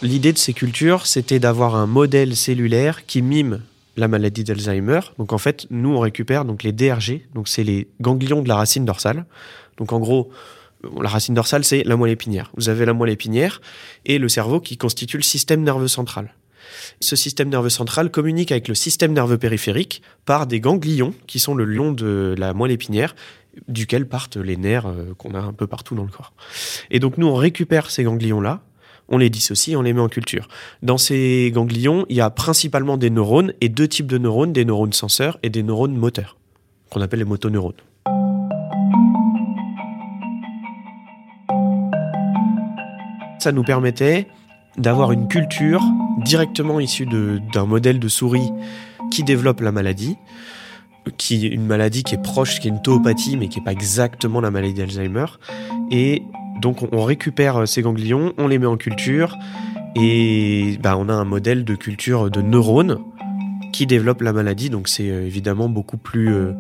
L'idée 0.04 0.32
de 0.32 0.38
ces 0.38 0.54
cultures, 0.54 1.08
c'était 1.08 1.40
d'avoir 1.40 1.76
un 1.76 1.88
modèle 1.88 2.36
cellulaire 2.36 3.08
qui 3.08 3.24
mime 3.24 3.64
la 3.96 4.08
maladie 4.08 4.44
d'Alzheimer. 4.44 5.00
Donc 5.18 5.34
en 5.34 5.40
fait, 5.40 5.66
nous 5.72 5.90
on 5.90 6.00
récupère 6.02 6.46
donc 6.46 6.62
les 6.62 6.72
DRG, 6.72 7.28
donc 7.34 7.48
c'est 7.48 7.64
les 7.64 7.88
ganglions 8.00 8.44
de 8.44 8.48
la 8.48 8.58
racine 8.58 8.86
dorsale. 8.86 9.26
Donc 9.78 9.92
en 9.92 10.00
gros, 10.00 10.30
la 11.02 11.10
racine 11.10 11.34
dorsale 11.34 11.64
c'est 11.64 11.84
la 11.84 11.96
moelle 11.96 12.12
épinière. 12.12 12.52
Vous 12.58 12.70
avez 12.70 12.86
la 12.86 12.94
moelle 12.94 13.10
épinière 13.10 13.60
et 14.06 14.20
le 14.20 14.30
cerveau 14.30 14.62
qui 14.62 14.78
constitue 14.78 15.18
le 15.18 15.24
système 15.24 15.64
nerveux 15.64 15.88
central. 15.88 16.32
Ce 17.00 17.16
système 17.16 17.50
nerveux 17.50 17.70
central 17.70 18.12
communique 18.12 18.52
avec 18.52 18.68
le 18.68 18.76
système 18.76 19.14
nerveux 19.14 19.38
périphérique 19.38 20.02
par 20.26 20.48
des 20.48 20.60
ganglions 20.60 21.14
qui 21.28 21.40
sont 21.40 21.56
le 21.56 21.66
long 21.66 21.92
de 21.92 22.36
la 22.38 22.54
moelle 22.54 22.72
épinière 22.72 23.16
duquel 23.68 24.08
partent 24.08 24.38
les 24.38 24.58
nerfs 24.58 24.88
euh, 24.88 25.14
qu'on 25.18 25.34
a 25.34 25.40
un 25.40 25.54
peu 25.54 25.68
partout 25.68 25.96
dans 25.96 26.04
le 26.04 26.12
corps. 26.12 26.34
Et 26.92 27.00
donc 27.00 27.18
nous, 27.18 27.28
on 27.28 27.36
récupère 27.36 27.90
ces 27.90 28.04
ganglions-là, 28.04 28.62
on 29.10 29.18
les 29.18 29.30
dissocie, 29.30 29.76
on 29.76 29.82
les 29.82 29.94
met 29.94 30.02
en 30.02 30.10
culture. 30.10 30.48
Dans 30.84 30.98
ces 30.98 31.52
ganglions, 31.54 32.06
il 32.10 32.18
y 32.18 32.22
a 32.22 32.30
principalement 32.30 32.98
des 32.98 33.10
neurones 33.10 33.54
et 33.62 33.70
deux 33.70 33.88
types 33.88 34.08
de 34.08 34.18
neurones, 34.18 34.54
des 34.54 34.66
neurones 34.66 34.94
senseurs 34.94 35.40
et 35.44 35.50
des 35.50 35.64
neurones 35.64 35.96
moteurs, 35.96 36.38
qu'on 36.92 37.02
appelle 37.02 37.20
les 37.20 37.26
motoneurones. 37.26 37.74
Ça 43.40 43.52
nous 43.52 43.64
permettait 43.64 44.28
d'avoir 44.78 45.12
une 45.12 45.28
culture 45.28 45.82
directement 46.24 46.80
issue 46.80 47.06
d'un 47.06 47.66
modèle 47.66 48.00
de 48.00 48.08
souris 48.08 48.52
qui 49.12 49.24
développe 49.24 49.62
la 49.62 49.72
maladie, 49.72 50.18
qui 51.18 51.48
une 51.48 51.66
maladie 51.66 52.04
qui 52.04 52.16
est 52.16 52.22
proche, 52.22 52.60
qui 52.60 52.68
est 52.68 52.72
une 52.72 52.82
toopathie, 52.82 53.38
mais 53.38 53.48
qui 53.48 53.60
n'est 53.60 53.66
pas 53.66 53.72
exactement 53.72 54.42
la 54.42 54.52
maladie 54.52 54.74
d'Alzheimer. 54.74 55.26
Et 55.92 56.24
donc 56.62 56.92
on 56.92 57.04
récupère 57.04 57.68
ces 57.68 57.82
ganglions, 57.82 58.34
on 58.38 58.48
les 58.48 58.60
met 58.60 58.66
en 58.66 58.78
culture, 58.78 59.36
et 59.96 60.78
bah, 60.82 60.96
on 60.98 61.10
a 61.10 61.14
un 61.14 61.26
modèle 61.26 61.64
de 61.64 61.76
culture 61.76 62.30
de 62.30 62.42
neurones 62.42 63.00
qui 63.74 63.86
développe 63.86 64.22
la 64.22 64.34
maladie. 64.34 64.70
Donc 64.70 64.88
c'est 64.88 65.10
euh, 65.10 65.26
évidemment 65.26 65.70
beaucoup 65.70 65.98
plus 65.98 66.34
euh, 66.34 66.54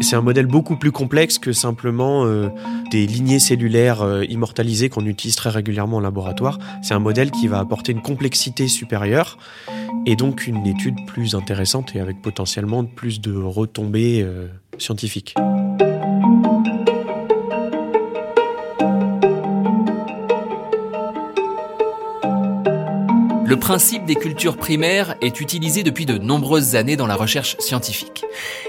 c'est 0.00 0.16
un 0.16 0.20
modèle 0.20 0.46
beaucoup 0.46 0.76
plus 0.76 0.92
complexe 0.92 1.38
que 1.38 1.52
simplement 1.52 2.24
euh, 2.24 2.48
des 2.90 3.06
lignées 3.06 3.38
cellulaires 3.38 4.02
euh, 4.02 4.24
immortalisées 4.24 4.88
qu'on 4.88 5.06
utilise 5.06 5.36
très 5.36 5.50
régulièrement 5.50 5.98
en 5.98 6.00
laboratoire. 6.00 6.58
C'est 6.82 6.94
un 6.94 6.98
modèle 6.98 7.30
qui 7.30 7.48
va 7.48 7.58
apporter 7.58 7.92
une 7.92 8.02
complexité 8.02 8.68
supérieure 8.68 9.38
et 10.06 10.16
donc 10.16 10.46
une 10.46 10.66
étude 10.66 10.96
plus 11.06 11.34
intéressante 11.34 11.94
et 11.94 12.00
avec 12.00 12.22
potentiellement 12.22 12.84
plus 12.84 13.20
de 13.20 13.34
retombées 13.34 14.22
euh, 14.22 14.48
scientifiques. 14.78 15.34
Le 23.50 23.56
principe 23.56 24.04
des 24.04 24.14
cultures 24.14 24.56
primaires 24.56 25.16
est 25.20 25.40
utilisé 25.40 25.82
depuis 25.82 26.06
de 26.06 26.16
nombreuses 26.16 26.76
années 26.76 26.94
dans 26.94 27.08
la 27.08 27.16
recherche 27.16 27.56
scientifique. 27.58 28.24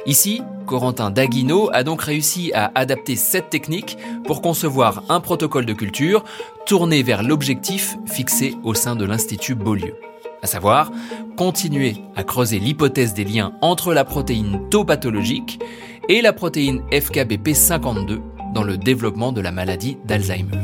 Ici, 0.08 0.42
Corentin 0.66 1.12
Daguino 1.12 1.70
a 1.72 1.84
donc 1.84 2.02
réussi 2.02 2.52
à 2.56 2.72
adapter 2.74 3.16
cette 3.16 3.52
technique 3.52 4.00
pour 4.26 4.42
concevoir 4.42 5.04
un 5.08 5.20
protocole 5.20 5.68
de 5.68 5.74
culture 5.74 6.24
tourné 6.66 7.04
vers 7.04 7.22
l'objectif 7.22 7.96
fixé 8.08 8.56
au 8.64 8.74
sein 8.74 8.96
de 8.96 9.06
l'Institut 9.06 9.54
Beaulieu. 9.54 9.94
À 10.42 10.48
savoir, 10.48 10.92
continuer 11.38 11.98
à 12.16 12.24
creuser 12.24 12.58
l'hypothèse 12.58 13.14
des 13.14 13.24
liens 13.24 13.54
entre 13.62 13.94
la 13.94 14.04
protéine 14.04 14.68
tau 14.72 14.84
pathologique 14.84 15.62
et 16.10 16.24
la 16.24 16.34
protéine 16.34 16.82
FKBP52 16.92 18.20
dans 18.56 18.64
le 18.64 18.78
développement 18.80 19.32
de 19.32 19.42
la 19.42 19.52
maladie 19.52 20.00
d'Alzheimer. 20.06 20.58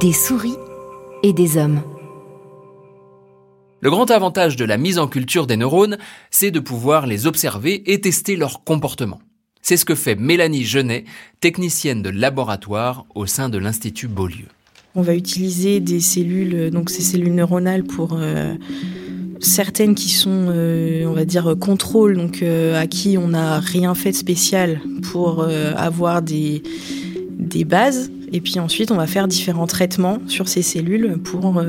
Des 0.00 0.12
souris 0.12 0.56
et 1.22 1.32
des 1.32 1.56
hommes. 1.56 1.82
Le 3.84 3.90
grand 3.90 4.12
avantage 4.12 4.54
de 4.54 4.64
la 4.64 4.78
mise 4.78 5.00
en 5.00 5.08
culture 5.08 5.48
des 5.48 5.56
neurones, 5.56 5.98
c'est 6.30 6.52
de 6.52 6.60
pouvoir 6.60 7.08
les 7.08 7.26
observer 7.26 7.82
et 7.92 8.00
tester 8.00 8.36
leur 8.36 8.62
comportement. 8.62 9.20
C'est 9.60 9.76
ce 9.76 9.84
que 9.84 9.96
fait 9.96 10.14
Mélanie 10.14 10.62
Genet, 10.62 11.04
technicienne 11.40 12.00
de 12.00 12.08
laboratoire 12.08 13.06
au 13.16 13.26
sein 13.26 13.48
de 13.48 13.58
l'Institut 13.58 14.06
Beaulieu. 14.06 14.46
On 14.94 15.02
va 15.02 15.16
utiliser 15.16 15.80
des 15.80 15.98
cellules, 15.98 16.70
donc 16.70 16.90
ces 16.90 17.02
cellules 17.02 17.34
neuronales 17.34 17.82
pour 17.82 18.10
euh, 18.12 18.54
certaines 19.40 19.96
qui 19.96 20.10
sont, 20.10 20.46
euh, 20.50 21.04
on 21.06 21.14
va 21.14 21.24
dire, 21.24 21.56
contrôle, 21.60 22.16
donc 22.16 22.44
euh, 22.44 22.80
à 22.80 22.86
qui 22.86 23.18
on 23.18 23.28
n'a 23.28 23.58
rien 23.58 23.96
fait 23.96 24.12
de 24.12 24.16
spécial 24.16 24.80
pour 25.10 25.44
avoir 25.76 26.22
des, 26.22 26.62
des 27.36 27.64
bases. 27.64 28.12
Et 28.32 28.40
puis 28.40 28.58
ensuite, 28.58 28.90
on 28.90 28.96
va 28.96 29.06
faire 29.06 29.28
différents 29.28 29.66
traitements 29.66 30.18
sur 30.26 30.48
ces 30.48 30.62
cellules 30.62 31.18
pour 31.22 31.62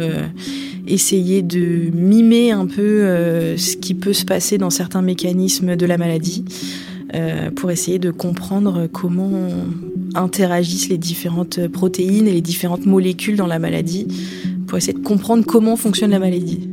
essayer 0.88 1.42
de 1.42 1.92
mimer 1.94 2.52
un 2.52 2.66
peu 2.66 2.82
euh, 2.82 3.58
ce 3.58 3.76
qui 3.76 3.94
peut 3.94 4.14
se 4.14 4.26
passer 4.26 4.58
dans 4.58 4.70
certains 4.70 5.02
mécanismes 5.02 5.76
de 5.76 5.86
la 5.86 5.98
maladie 5.98 6.46
euh, 7.16 7.52
pour 7.52 7.72
essayer 7.72 8.00
de 8.00 8.12
comprendre 8.12 8.88
comment 8.88 9.50
interagissent 10.16 10.90
les 10.90 10.98
différentes 10.98 11.68
protéines 11.68 12.28
et 12.28 12.34
les 12.34 12.42
différentes 12.42 12.86
molécules 12.86 13.36
dans 13.36 13.48
la 13.48 13.60
maladie 13.60 14.08
pour 14.68 14.78
essayer 14.78 14.94
de 14.94 15.04
comprendre 15.04 15.46
comment 15.46 15.76
fonctionne 15.76 16.12
la 16.12 16.20
maladie. 16.20 16.70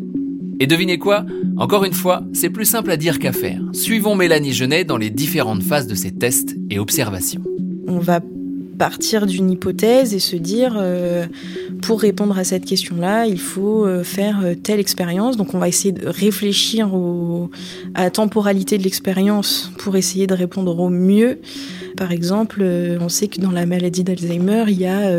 Et 0.61 0.67
devinez 0.67 0.99
quoi? 0.99 1.25
Encore 1.57 1.85
une 1.85 1.95
fois, 1.95 2.23
c'est 2.33 2.51
plus 2.51 2.67
simple 2.67 2.91
à 2.91 2.97
dire 2.97 3.19
qu'à 3.19 3.33
faire. 3.33 3.61
Suivons 3.73 4.15
Mélanie 4.15 4.53
Genet 4.53 4.85
dans 4.85 4.99
les 4.99 5.11
différentes 5.11 5.63
phases 5.63 5.87
de 5.87 5.95
ces 5.95 6.11
tests 6.13 6.57
et 6.69 6.79
observations. 6.79 7.43
On 7.87 7.99
va 7.99 8.21
partir 8.81 9.27
d'une 9.27 9.51
hypothèse 9.51 10.15
et 10.15 10.19
se 10.19 10.37
dire, 10.37 10.75
euh, 10.79 11.27
pour 11.83 12.01
répondre 12.01 12.39
à 12.39 12.45
cette 12.45 12.65
question-là, 12.65 13.27
il 13.27 13.39
faut 13.39 13.85
euh, 13.85 14.03
faire 14.03 14.41
euh, 14.43 14.55
telle 14.55 14.81
expérience. 14.81 15.37
Donc 15.37 15.53
on 15.53 15.59
va 15.59 15.69
essayer 15.69 15.93
de 15.93 16.07
réfléchir 16.09 16.89
à 17.95 18.05
la 18.05 18.11
temporalité 18.11 18.79
de 18.79 18.83
l'expérience 18.83 19.71
pour 19.77 19.97
essayer 19.97 20.27
de 20.27 20.33
répondre 20.33 20.79
au 20.79 20.89
mieux. 20.89 21.41
Par 21.99 22.11
exemple, 22.11 22.63
on 22.63 23.11
sait 23.11 23.29
que 23.29 23.39
dans 23.39 23.51
la 23.51 23.67
maladie 23.67 24.03
d'Alzheimer, 24.03 24.65
il 24.69 24.81
y 24.81 24.87
a 24.87 25.11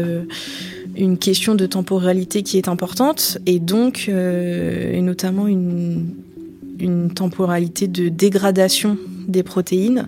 une 0.95 1.19
question 1.19 1.53
de 1.53 1.67
temporalité 1.67 2.41
qui 2.41 2.57
est 2.57 2.67
importante 2.67 3.37
et 3.45 3.59
donc 3.59 4.09
et 4.09 5.01
notamment 5.01 5.45
une, 5.45 6.07
une 6.79 7.11
temporalité 7.11 7.87
de 7.87 8.09
dégradation 8.09 8.97
des 9.27 9.43
protéines. 9.43 10.07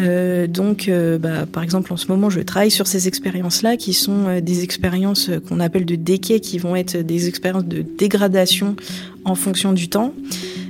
Euh, 0.00 0.46
donc, 0.46 0.88
euh, 0.88 1.18
bah, 1.18 1.46
par 1.50 1.62
exemple, 1.62 1.92
en 1.92 1.96
ce 1.96 2.06
moment, 2.08 2.30
je 2.30 2.40
travaille 2.40 2.70
sur 2.70 2.86
ces 2.86 3.08
expériences-là, 3.08 3.76
qui 3.76 3.92
sont 3.92 4.26
euh, 4.26 4.40
des 4.40 4.62
expériences 4.62 5.30
qu'on 5.48 5.60
appelle 5.60 5.84
de 5.84 5.96
déquet, 5.96 6.40
qui 6.40 6.58
vont 6.58 6.76
être 6.76 6.96
des 6.96 7.28
expériences 7.28 7.66
de 7.66 7.82
dégradation 7.82 8.76
en 9.24 9.34
fonction 9.34 9.72
du 9.72 9.88
temps. 9.88 10.14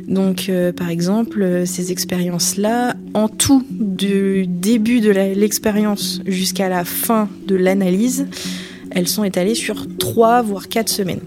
Donc, 0.09 0.51
par 0.77 0.91
exemple, 0.91 1.63
ces 1.67 1.93
expériences-là, 1.93 2.95
en 3.15 3.29
tout, 3.29 3.65
du 3.71 4.45
début 4.49 5.01
de 5.01 5.11
l'expérience 5.11 6.21
jusqu'à 6.27 6.69
la 6.69 6.85
fin 6.85 7.29
de 7.47 7.55
l'analyse, 7.55 8.27
elles 8.91 9.07
sont 9.07 9.23
étalées 9.23 9.55
sur 9.55 9.87
trois 9.99 10.43
voire 10.43 10.69
quatre 10.69 10.89
semaines. 10.89 11.21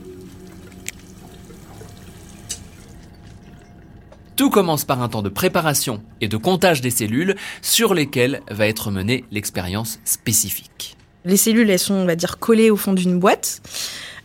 Tout 4.36 4.50
commence 4.50 4.84
par 4.84 5.02
un 5.02 5.10
temps 5.10 5.22
de 5.22 5.30
préparation 5.30 6.02
et 6.20 6.28
de 6.28 6.38
comptage 6.38 6.82
des 6.82 6.90
cellules 6.90 7.36
sur 7.62 7.94
lesquelles 7.94 8.42
va 8.50 8.68
être 8.68 8.90
menée 8.90 9.26
l'expérience 9.32 10.00
spécifique. 10.06 10.98
Les 11.24 11.38
cellules, 11.38 11.70
elles 11.70 11.80
sont, 11.80 11.94
on 11.94 12.06
va 12.06 12.16
dire, 12.16 12.40
collées 12.40 12.72
au 12.72 12.76
fond 12.76 12.94
d'une 12.94 13.20
boîte. 13.20 13.62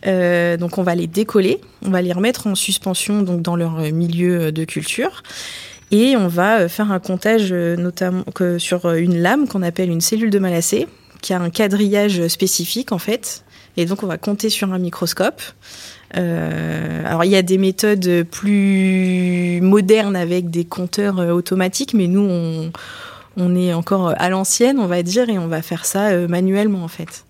Euh, 0.07 0.57
donc 0.57 0.77
on 0.77 0.83
va 0.83 0.95
les 0.95 1.07
décoller, 1.07 1.59
on 1.85 1.91
va 1.91 2.01
les 2.01 2.13
remettre 2.13 2.47
en 2.47 2.55
suspension 2.55 3.21
donc 3.21 3.41
dans 3.41 3.55
leur 3.55 3.79
milieu 3.91 4.51
de 4.51 4.63
culture. 4.63 5.23
Et 5.91 6.15
on 6.15 6.27
va 6.27 6.67
faire 6.69 6.91
un 6.91 6.99
comptage 6.99 7.51
notamment 7.51 8.23
que 8.23 8.57
sur 8.57 8.91
une 8.93 9.21
lame 9.21 9.47
qu'on 9.47 9.61
appelle 9.61 9.89
une 9.89 10.01
cellule 10.01 10.29
de 10.29 10.39
Malassé, 10.39 10.87
qui 11.21 11.33
a 11.33 11.39
un 11.39 11.49
quadrillage 11.49 12.27
spécifique 12.27 12.91
en 12.91 12.99
fait. 12.99 13.43
Et 13.77 13.85
donc 13.85 14.03
on 14.03 14.07
va 14.07 14.17
compter 14.17 14.49
sur 14.49 14.71
un 14.73 14.79
microscope. 14.79 15.41
Euh, 16.17 17.03
alors 17.05 17.23
il 17.23 17.31
y 17.31 17.35
a 17.35 17.41
des 17.41 17.57
méthodes 17.57 18.23
plus 18.29 19.59
modernes 19.61 20.15
avec 20.15 20.49
des 20.49 20.65
compteurs 20.65 21.19
automatiques, 21.19 21.93
mais 21.93 22.07
nous 22.07 22.27
on, 22.27 22.71
on 23.37 23.55
est 23.55 23.73
encore 23.73 24.13
à 24.17 24.29
l'ancienne, 24.29 24.79
on 24.79 24.87
va 24.87 25.03
dire, 25.03 25.29
et 25.29 25.37
on 25.37 25.47
va 25.47 25.61
faire 25.61 25.85
ça 25.85 26.27
manuellement 26.27 26.83
en 26.83 26.87
fait. 26.87 27.25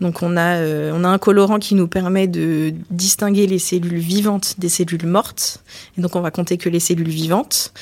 Donc 0.00 0.22
on 0.22 0.36
a, 0.36 0.56
euh, 0.56 0.92
on 0.94 1.04
a 1.04 1.08
un 1.08 1.18
colorant 1.18 1.58
qui 1.58 1.74
nous 1.74 1.86
permet 1.86 2.26
de 2.26 2.74
distinguer 2.90 3.46
les 3.46 3.58
cellules 3.58 3.98
vivantes 3.98 4.54
des 4.58 4.68
cellules 4.68 5.06
mortes. 5.06 5.62
Et 5.96 6.00
donc 6.00 6.16
on 6.16 6.20
va 6.20 6.30
compter 6.30 6.58
que 6.58 6.68
les 6.68 6.80
cellules 6.80 7.08
vivantes. 7.08 7.72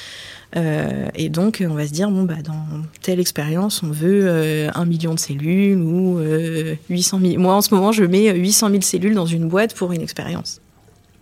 Euh, 0.57 1.09
et 1.15 1.29
donc 1.29 1.65
on 1.67 1.75
va 1.75 1.87
se 1.87 1.93
dire, 1.93 2.11
bon, 2.11 2.25
bah, 2.25 2.43
dans 2.45 2.67
telle 3.01 3.21
expérience, 3.21 3.83
on 3.83 3.91
veut 3.91 4.25
euh, 4.27 4.71
un 4.75 4.85
million 4.85 5.15
de 5.15 5.19
cellules 5.19 5.79
ou 5.79 6.21
800 6.91 7.21
000. 7.21 7.41
Moi 7.41 7.55
en 7.55 7.63
ce 7.63 7.75
moment, 7.75 7.93
je 7.93 8.05
mets 8.05 8.35
800 8.35 8.71
000 8.71 8.83
cellules 8.83 9.15
dans 9.15 9.27
une 9.27 9.49
boîte 9.49 9.75
pour 9.75 9.93
une 9.93 10.03
expérience. 10.03 10.61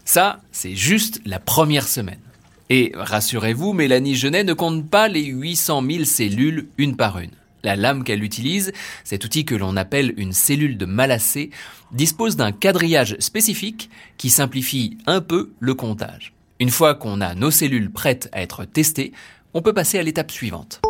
Ça, 0.04 0.40
c'est 0.50 0.75
juste 0.75 1.20
la 1.25 1.38
première 1.38 1.87
semaine. 1.87 2.18
Et 2.68 2.92
rassurez-vous, 2.94 3.72
Mélanie 3.72 4.14
Genet 4.14 4.44
ne 4.44 4.52
compte 4.52 4.88
pas 4.88 5.08
les 5.08 5.25
800 5.25 5.82
000 5.88 6.04
cellules 6.04 6.68
une 6.78 6.96
par 6.96 7.18
une. 7.18 7.30
La 7.62 7.76
lame 7.76 8.04
qu'elle 8.04 8.25
utilise, 8.25 8.72
cet 9.04 9.25
outil 9.25 9.44
que 9.44 9.54
l'on 9.54 9.76
appelle 9.76 10.14
une 10.16 10.32
cellule 10.32 10.78
de 10.78 10.87
Malassé, 10.87 11.50
dispose 11.92 12.37
d'un 12.37 12.52
quadrillage 12.52 13.16
spécifique 13.18 13.90
qui 14.16 14.30
simplifie 14.30 14.99
un 15.06 15.20
peu 15.20 15.52
le 15.58 15.75
comptage. 15.75 16.32
Une 16.60 16.68
fois 16.68 16.94
qu'on 16.94 17.22
a 17.22 17.34
nos 17.34 17.50
cellules 17.50 17.90
prêtes 17.90 18.28
à 18.32 18.42
être 18.42 18.66
testées, 18.66 19.12
on 19.54 19.62
peut 19.62 19.72
passer 19.72 19.98
à 19.98 20.02
l'étape 20.02 20.30
suivante. 20.30 20.82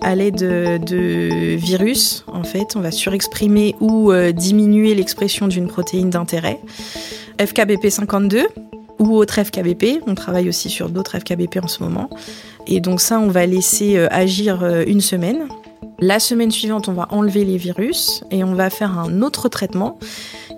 À 0.00 0.14
l'aide 0.14 0.38
de 0.38 1.54
virus, 1.56 2.24
en 2.28 2.44
fait, 2.44 2.76
on 2.76 2.80
va 2.80 2.90
surexprimer 2.90 3.76
ou 3.78 4.10
euh, 4.10 4.32
diminuer 4.32 4.94
l'expression 4.94 5.48
d'une 5.48 5.68
protéine 5.68 6.08
d'intérêt. 6.08 6.58
FKBP52, 7.38 8.46
ou 9.00 9.16
autre 9.16 9.42
FKBP. 9.42 10.02
On 10.06 10.14
travaille 10.14 10.48
aussi 10.48 10.70
sur 10.70 10.88
d'autres 10.88 11.18
FKBP 11.18 11.58
en 11.62 11.68
ce 11.68 11.82
moment. 11.82 12.08
Et 12.66 12.80
donc 12.80 13.00
ça, 13.00 13.18
on 13.18 13.28
va 13.28 13.44
laisser 13.44 13.96
euh, 13.96 14.06
agir 14.10 14.62
euh, 14.62 14.84
une 14.86 15.00
semaine. 15.00 15.48
La 16.00 16.18
semaine 16.18 16.50
suivante, 16.50 16.88
on 16.88 16.94
va 16.94 17.08
enlever 17.10 17.44
les 17.44 17.58
virus 17.58 18.24
et 18.30 18.42
on 18.42 18.54
va 18.54 18.70
faire 18.70 18.98
un 18.98 19.20
autre 19.20 19.50
traitement 19.50 19.98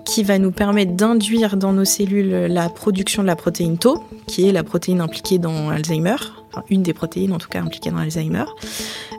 qui 0.04 0.22
va 0.22 0.38
nous 0.38 0.52
permettre 0.52 0.92
d'induire 0.92 1.56
dans 1.56 1.72
nos 1.72 1.84
cellules 1.84 2.46
la 2.46 2.68
production 2.68 3.22
de 3.22 3.26
la 3.26 3.34
protéine 3.34 3.76
Tau, 3.76 4.04
qui 4.26 4.48
est 4.48 4.52
la 4.52 4.62
protéine 4.62 5.00
impliquée 5.00 5.38
dans 5.38 5.70
Alzheimer, 5.70 6.16
enfin 6.52 6.64
une 6.70 6.82
des 6.82 6.92
protéines 6.94 7.32
en 7.32 7.38
tout 7.38 7.48
cas 7.48 7.60
impliquées 7.60 7.90
dans 7.90 7.98
Alzheimer. 7.98 8.44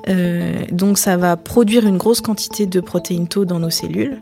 Euh, 0.08 0.65
donc 0.72 0.98
ça 0.98 1.18
va 1.18 1.36
produire 1.36 1.86
une 1.86 1.98
grosse 1.98 2.22
quantité 2.22 2.68
de 2.68 2.80
protéine 2.80 3.27
Tau 3.27 3.44
dans 3.44 3.60
nos 3.60 3.70
cellules. 3.70 4.22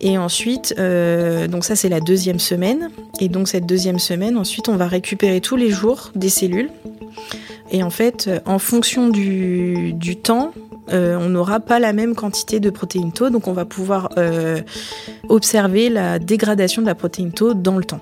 Et 0.00 0.18
ensuite, 0.18 0.74
euh, 0.78 1.46
donc 1.46 1.64
ça 1.64 1.76
c'est 1.76 1.88
la 1.88 2.00
deuxième 2.00 2.40
semaine. 2.40 2.90
Et 3.20 3.28
donc 3.28 3.46
cette 3.46 3.66
deuxième 3.66 4.00
semaine, 4.00 4.36
ensuite 4.36 4.68
on 4.68 4.76
va 4.76 4.88
récupérer 4.88 5.40
tous 5.40 5.56
les 5.56 5.70
jours 5.70 6.10
des 6.16 6.28
cellules. 6.28 6.70
Et 7.70 7.82
en 7.82 7.90
fait, 7.90 8.30
en 8.46 8.58
fonction 8.58 9.08
du, 9.08 9.94
temps, 10.22 10.52
euh, 10.92 11.16
on 11.18 11.28
n'aura 11.28 11.60
pas 11.60 11.78
la 11.78 11.92
même 11.92 12.14
quantité 12.14 12.60
de 12.60 12.70
protéines 12.70 13.12
tau, 13.12 13.30
donc 13.30 13.48
on 13.48 13.52
va 13.52 13.64
pouvoir 13.64 14.10
euh, 14.18 14.60
observer 15.28 15.88
la 15.88 16.18
dégradation 16.18 16.82
de 16.82 16.86
la 16.86 16.94
protéine 16.94 17.32
tau 17.32 17.54
dans 17.54 17.78
le 17.78 17.84
temps. 17.84 18.00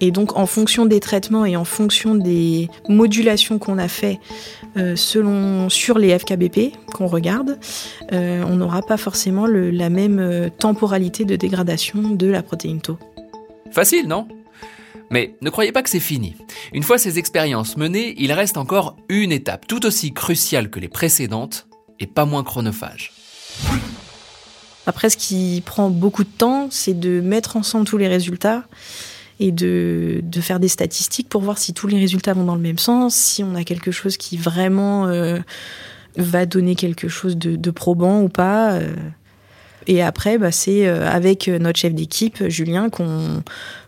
Et 0.00 0.10
donc 0.10 0.36
en 0.36 0.46
fonction 0.46 0.84
des 0.84 0.98
traitements 0.98 1.44
et 1.44 1.56
en 1.56 1.64
fonction 1.64 2.16
des 2.16 2.68
modulations 2.88 3.60
qu'on 3.60 3.78
a 3.78 3.86
fait 3.86 4.18
euh, 4.76 4.96
selon 4.96 5.68
sur 5.68 5.96
les 5.96 6.18
FKBP 6.18 6.74
qu'on 6.92 7.06
regarde, 7.06 7.58
on 8.10 8.56
n'aura 8.56 8.82
pas 8.82 8.96
forcément 8.96 9.46
la 9.46 9.90
même 9.90 10.50
temporalité 10.58 11.24
de 11.24 11.36
dégradation 11.36 12.00
de 12.00 12.26
la 12.26 12.42
protéine 12.42 12.80
tau. 12.80 12.98
Facile, 13.70 14.08
non? 14.08 14.26
Mais 15.12 15.36
ne 15.42 15.50
croyez 15.50 15.70
pas 15.70 15.82
que 15.82 15.90
c'est 15.90 16.00
fini. 16.00 16.34
Une 16.72 16.82
fois 16.82 16.98
ces 16.98 17.18
expériences 17.18 17.76
menées, 17.76 18.14
il 18.18 18.32
reste 18.32 18.56
encore 18.56 18.96
une 19.08 19.30
étape 19.30 19.66
tout 19.68 19.86
aussi 19.86 20.12
cruciale 20.12 20.70
que 20.70 20.80
les 20.80 20.88
précédentes 20.88 21.68
et 22.00 22.06
pas 22.06 22.24
moins 22.24 22.42
chronophage. 22.42 23.12
Après, 24.86 25.10
ce 25.10 25.16
qui 25.16 25.62
prend 25.64 25.90
beaucoup 25.90 26.24
de 26.24 26.30
temps, 26.30 26.66
c'est 26.70 26.98
de 26.98 27.20
mettre 27.20 27.56
ensemble 27.56 27.86
tous 27.86 27.98
les 27.98 28.08
résultats 28.08 28.64
et 29.38 29.52
de, 29.52 30.22
faire 30.40 30.58
des 30.58 30.68
statistiques 30.68 31.28
pour 31.28 31.42
voir 31.42 31.58
si 31.58 31.74
tous 31.74 31.86
les 31.86 31.98
résultats 31.98 32.32
vont 32.32 32.44
dans 32.44 32.56
le 32.56 32.60
même 32.60 32.78
sens, 32.78 33.14
si 33.14 33.44
on 33.44 33.54
a 33.54 33.64
quelque 33.64 33.90
chose 33.92 34.16
qui 34.16 34.36
vraiment 34.36 35.06
euh, 35.06 35.38
va 36.16 36.46
donner 36.46 36.74
quelque 36.74 37.08
chose 37.08 37.36
de, 37.36 37.54
de 37.54 37.70
probant 37.70 38.22
ou 38.22 38.28
pas. 38.28 38.72
Euh. 38.72 38.94
Et 39.86 40.02
après, 40.02 40.38
bah, 40.38 40.52
c'est 40.52 40.86
euh, 40.86 41.08
avec 41.08 41.48
notre 41.48 41.78
chef 41.78 41.94
d'équipe, 41.94 42.48
Julien, 42.48 42.90
qu'on 42.90 43.42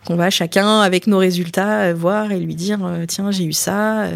va 0.09 0.29
chacun, 0.29 0.81
avec 0.81 1.07
nos 1.07 1.17
résultats, 1.17 1.93
voir 1.93 2.31
et 2.31 2.39
lui 2.39 2.55
dire 2.55 2.79
tiens, 3.07 3.31
j'ai 3.31 3.45
eu 3.45 3.53
ça. 3.53 4.07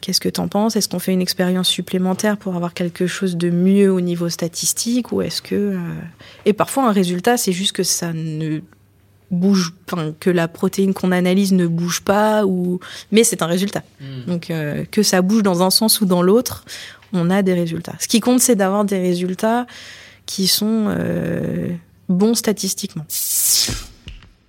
Qu'est-ce 0.00 0.20
que 0.20 0.28
t'en 0.28 0.46
penses? 0.46 0.76
Est-ce 0.76 0.88
qu'on 0.88 0.98
fait 0.98 1.12
une 1.12 1.22
expérience 1.22 1.68
supplémentaire 1.68 2.36
pour 2.36 2.54
avoir 2.54 2.74
quelque 2.74 3.06
chose 3.06 3.36
de 3.36 3.50
mieux 3.50 3.90
au 3.90 4.00
niveau 4.00 4.28
statistique? 4.28 5.10
Ou 5.12 5.22
est-ce 5.22 5.42
que 5.42 5.76
et 6.44 6.52
parfois 6.52 6.88
un 6.88 6.92
résultat 6.92 7.36
c'est 7.36 7.52
juste 7.52 7.72
que 7.72 7.82
ça 7.82 8.12
ne 8.12 8.60
bouge, 9.30 9.72
enfin 9.90 10.14
que 10.18 10.30
la 10.30 10.48
protéine 10.48 10.94
qu'on 10.94 11.12
analyse 11.12 11.52
ne 11.52 11.66
bouge 11.66 12.00
pas 12.00 12.44
ou 12.46 12.80
mais 13.10 13.24
c'est 13.24 13.42
un 13.42 13.46
résultat. 13.46 13.82
Mm. 14.00 14.30
Donc 14.30 14.50
euh, 14.50 14.84
que 14.90 15.02
ça 15.02 15.22
bouge 15.22 15.42
dans 15.42 15.62
un 15.62 15.70
sens 15.70 16.00
ou 16.00 16.06
dans 16.06 16.22
l'autre, 16.22 16.64
on 17.12 17.30
a 17.30 17.42
des 17.42 17.54
résultats. 17.54 17.94
Ce 17.98 18.08
qui 18.08 18.20
compte 18.20 18.40
c'est 18.40 18.56
d'avoir 18.56 18.84
des 18.84 18.98
résultats 18.98 19.66
qui 20.26 20.46
sont 20.46 20.86
euh, 20.88 21.70
bons 22.08 22.34
statistiquement. 22.34 23.06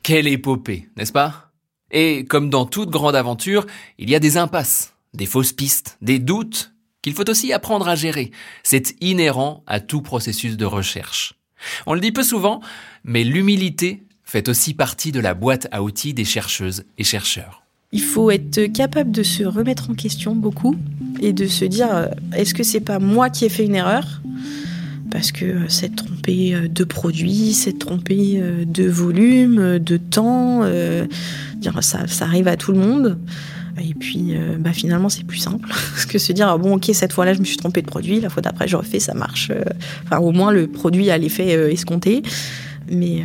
Quelle 0.03 0.27
épopée, 0.27 0.89
n'est-ce 0.97 1.11
pas? 1.11 1.51
Et 1.91 2.25
comme 2.25 2.49
dans 2.49 2.65
toute 2.65 2.89
grande 2.89 3.15
aventure, 3.15 3.65
il 3.97 4.09
y 4.09 4.15
a 4.15 4.19
des 4.19 4.37
impasses, 4.37 4.93
des 5.13 5.25
fausses 5.25 5.53
pistes, 5.53 5.97
des 6.01 6.19
doutes 6.19 6.73
qu'il 7.01 7.13
faut 7.13 7.29
aussi 7.29 7.53
apprendre 7.53 7.87
à 7.87 7.95
gérer. 7.95 8.31
C'est 8.63 8.95
inhérent 8.99 9.63
à 9.67 9.79
tout 9.79 10.01
processus 10.01 10.57
de 10.57 10.65
recherche. 10.65 11.33
On 11.85 11.93
le 11.93 12.01
dit 12.01 12.11
peu 12.11 12.23
souvent, 12.23 12.61
mais 13.03 13.23
l'humilité 13.23 14.03
fait 14.23 14.49
aussi 14.49 14.73
partie 14.73 15.11
de 15.11 15.21
la 15.21 15.33
boîte 15.33 15.67
à 15.71 15.83
outils 15.83 16.13
des 16.13 16.25
chercheuses 16.25 16.83
et 16.97 17.03
chercheurs. 17.03 17.63
Il 17.93 18.01
faut 18.01 18.29
être 18.29 18.65
capable 18.73 19.11
de 19.11 19.23
se 19.23 19.43
remettre 19.43 19.89
en 19.89 19.93
question 19.93 20.35
beaucoup 20.35 20.75
et 21.21 21.31
de 21.31 21.47
se 21.47 21.63
dire 21.63 21.87
euh, 21.95 22.07
est-ce 22.35 22.53
que 22.53 22.63
c'est 22.63 22.81
pas 22.81 22.99
moi 22.99 23.29
qui 23.29 23.45
ai 23.45 23.49
fait 23.49 23.63
une 23.63 23.75
erreur? 23.75 24.21
Parce 25.11 25.31
que 25.31 25.45
euh, 25.45 25.69
s'être 25.69 25.95
trompé 25.95 26.53
euh, 26.53 26.67
de 26.67 26.83
produit, 26.83 27.53
s'être 27.53 27.79
trompé 27.79 28.41
de 28.65 28.87
volume, 28.87 29.79
de 29.79 29.97
temps, 29.97 30.63
ça, 31.81 32.05
arrive 32.21 32.47
à 32.47 32.57
tout 32.57 32.71
le 32.71 32.79
monde. 32.79 33.17
Et 33.79 33.93
puis, 33.93 34.33
bah, 34.59 34.73
finalement, 34.73 35.09
c'est 35.09 35.23
plus 35.23 35.37
simple. 35.37 35.69
Que 36.09 36.17
se 36.17 36.31
dire, 36.31 36.47
ah 36.47 36.57
bon, 36.57 36.75
ok, 36.75 36.89
cette 36.93 37.13
fois-là, 37.13 37.33
je 37.33 37.39
me 37.39 37.45
suis 37.45 37.57
trompé 37.57 37.81
de 37.81 37.87
produit, 37.87 38.19
la 38.19 38.29
fois 38.29 38.41
d'après, 38.41 38.67
je 38.67 38.75
refais, 38.75 38.99
ça 38.99 39.13
marche. 39.13 39.51
Enfin, 40.05 40.17
au 40.19 40.31
moins, 40.31 40.51
le 40.51 40.67
produit 40.67 41.09
a 41.11 41.17
l'effet 41.17 41.71
escompté. 41.71 42.23
Mais 42.89 43.23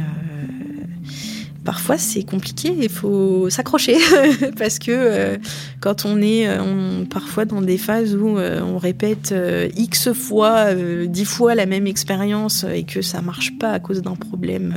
parfois 1.65 1.99
c'est 1.99 2.25
compliqué, 2.25 2.75
il 2.81 2.89
faut 2.89 3.49
s'accrocher 3.51 3.97
parce 4.59 4.79
que 4.79 4.91
euh, 4.91 5.39
quand 5.81 6.05
on 6.05 6.21
est 6.21 6.49
euh, 6.49 7.05
parfois 7.05 7.45
dans 7.45 7.63
des 7.63 7.79
phases 7.79 8.15
où 8.15 8.39
euh, 8.39 8.61
on 8.63 8.79
répète 8.79 9.35
x 9.77 10.13
fois, 10.13 10.75
dix 10.75 11.25
fois 11.25 11.55
la 11.55 11.67
même 11.67 11.87
expérience 11.87 12.65
et 12.65 12.85
que 12.85 13.03
ça 13.03 13.23
marche 13.23 13.57
pas 13.59 13.73
à 13.73 13.81
cause 13.81 14.03
d'un 14.03 14.17
problème 14.17 14.75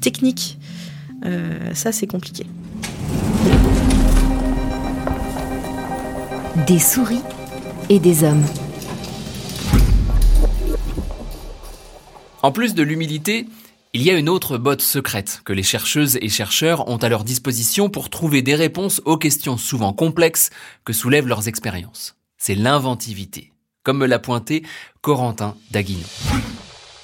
technique, 0.00 0.58
ça 1.72 1.92
c'est 1.92 2.06
compliqué. 2.06 2.44
Des 6.66 6.78
souris 6.78 7.22
et 7.88 7.98
des 7.98 8.24
hommes. 8.24 8.44
En 12.42 12.52
plus 12.52 12.74
de 12.74 12.82
l'humilité, 12.82 13.46
il 13.92 14.02
y 14.02 14.10
a 14.10 14.16
une 14.16 14.28
autre 14.28 14.56
botte 14.56 14.82
secrète 14.82 15.42
que 15.44 15.52
les 15.52 15.64
chercheuses 15.64 16.16
et 16.20 16.28
chercheurs 16.28 16.86
ont 16.86 16.98
à 16.98 17.08
leur 17.08 17.24
disposition 17.24 17.90
pour 17.90 18.08
trouver 18.08 18.40
des 18.40 18.54
réponses 18.54 19.02
aux 19.04 19.16
questions 19.16 19.56
souvent 19.56 19.92
complexes 19.92 20.50
que 20.84 20.92
soulèvent 20.92 21.26
leurs 21.26 21.48
expériences. 21.48 22.14
C'est 22.38 22.54
l'inventivité, 22.54 23.52
comme 23.82 23.98
me 23.98 24.06
l'a 24.06 24.20
pointé 24.20 24.62
Corentin 25.00 25.56
Daguinon. 25.72 26.06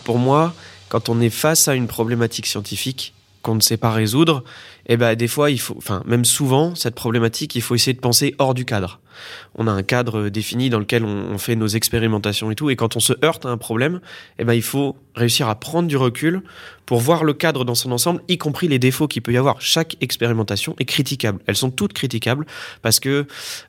Pour 0.05 0.18
moi, 0.18 0.55
quand 0.88 1.09
on 1.09 1.20
est 1.20 1.31
face 1.31 1.66
à 1.66 1.75
une 1.75 1.88
problématique 1.88 2.46
scientifique, 2.46 3.15
qu'on 3.46 3.54
ne 3.54 3.61
sait 3.61 3.76
pas 3.76 3.92
résoudre, 3.92 4.42
eh 4.87 4.96
ben 4.96 5.14
des 5.14 5.28
fois 5.28 5.52
il 5.52 5.61
faut, 5.61 5.76
enfin 5.78 6.02
même 6.04 6.24
souvent 6.24 6.74
cette 6.74 6.96
problématique, 6.96 7.54
il 7.54 7.62
faut 7.62 7.76
essayer 7.76 7.94
de 7.94 8.00
penser 8.00 8.35
hors 8.38 8.54
du 8.54 8.64
cadre. 8.64 9.00
On 9.54 9.68
a 9.68 9.70
un 9.70 9.85
cadre 9.85 10.28
défini 10.28 10.68
dans 10.68 10.80
lequel 10.80 11.04
on, 11.04 11.38
fait 11.38 11.54
nos 11.54 11.68
expérimentations 11.68 12.50
et 12.50 12.56
tout, 12.56 12.70
et 12.70 12.76
quand 12.76 12.96
on 12.96 13.00
se 13.00 13.12
heurte 13.24 13.46
à 13.46 13.50
un 13.50 13.56
problème, 13.56 14.00
eh 14.40 14.44
ben 14.44 14.52
il 14.52 14.62
faut 14.62 14.96
réussir 15.14 15.48
à 15.48 15.54
prendre 15.54 15.87
du 15.87 15.96
recul 15.96 16.42
pour 16.87 16.98
voir 16.98 17.22
le 17.22 17.35
cadre 17.35 17.64
dans 17.64 17.76
son 17.76 17.92
ensemble, 17.92 18.20
y 18.28 18.37
compris 18.37 18.66
les 18.66 18.80
défauts 18.80 19.06
qu'il 19.06 19.22
peut 19.22 19.32
y 19.32 19.37
avoir. 19.37 19.61
Chaque 19.61 19.96
expérimentation 20.00 20.74
est 20.80 20.85
critiquable. 20.85 21.40
Elles 21.46 21.56
sont 21.56 21.70
toutes 21.70 21.92
critiquables 21.92 22.46
parce 22.82 22.98
que 22.98 23.26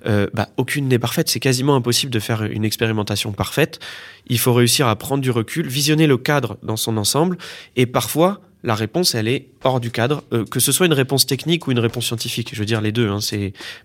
euh, 0.08 0.28
bah, 0.34 0.50
aucune 0.58 0.88
n'est 0.88 1.00
parfaite. 1.00 1.30
C'est 1.30 1.40
quasiment 1.40 1.76
impossible 1.76 2.12
de 2.12 2.20
faire 2.20 2.44
une 2.44 2.66
expérimentation 2.66 3.32
parfaite. 3.32 3.80
Il 4.28 4.40
faut 4.40 4.54
réussir 4.54 4.88
à 4.88 4.96
prendre 4.96 5.22
du 5.22 5.32
recul, 5.32 5.68
visionner 5.68 6.08
le 6.08 6.18
cadre 6.18 6.58
dans 6.64 6.78
son 6.78 6.98
ensemble, 6.98 7.38
et 7.76 7.86
parfois 7.86 8.42
la 8.68 8.76
réponse, 8.76 9.16
elle 9.16 9.30
est 9.30 9.48
hors 9.64 9.80
du 9.80 9.92
cadre, 9.92 10.24
euh, 10.34 10.44
que 10.44 10.60
ce 10.60 10.74
soit 10.74 10.86
une 10.86 10.94
réponse 10.94 11.26
technique 11.26 11.68
ou 11.68 11.72
une 11.72 11.80
réponse 11.80 12.06
scientifique. 12.06 12.50
Je 12.52 12.60
veux 12.60 12.66
dire 12.66 12.82
les 12.82 12.92
deux. 12.92 13.10
Hein, 13.10 13.20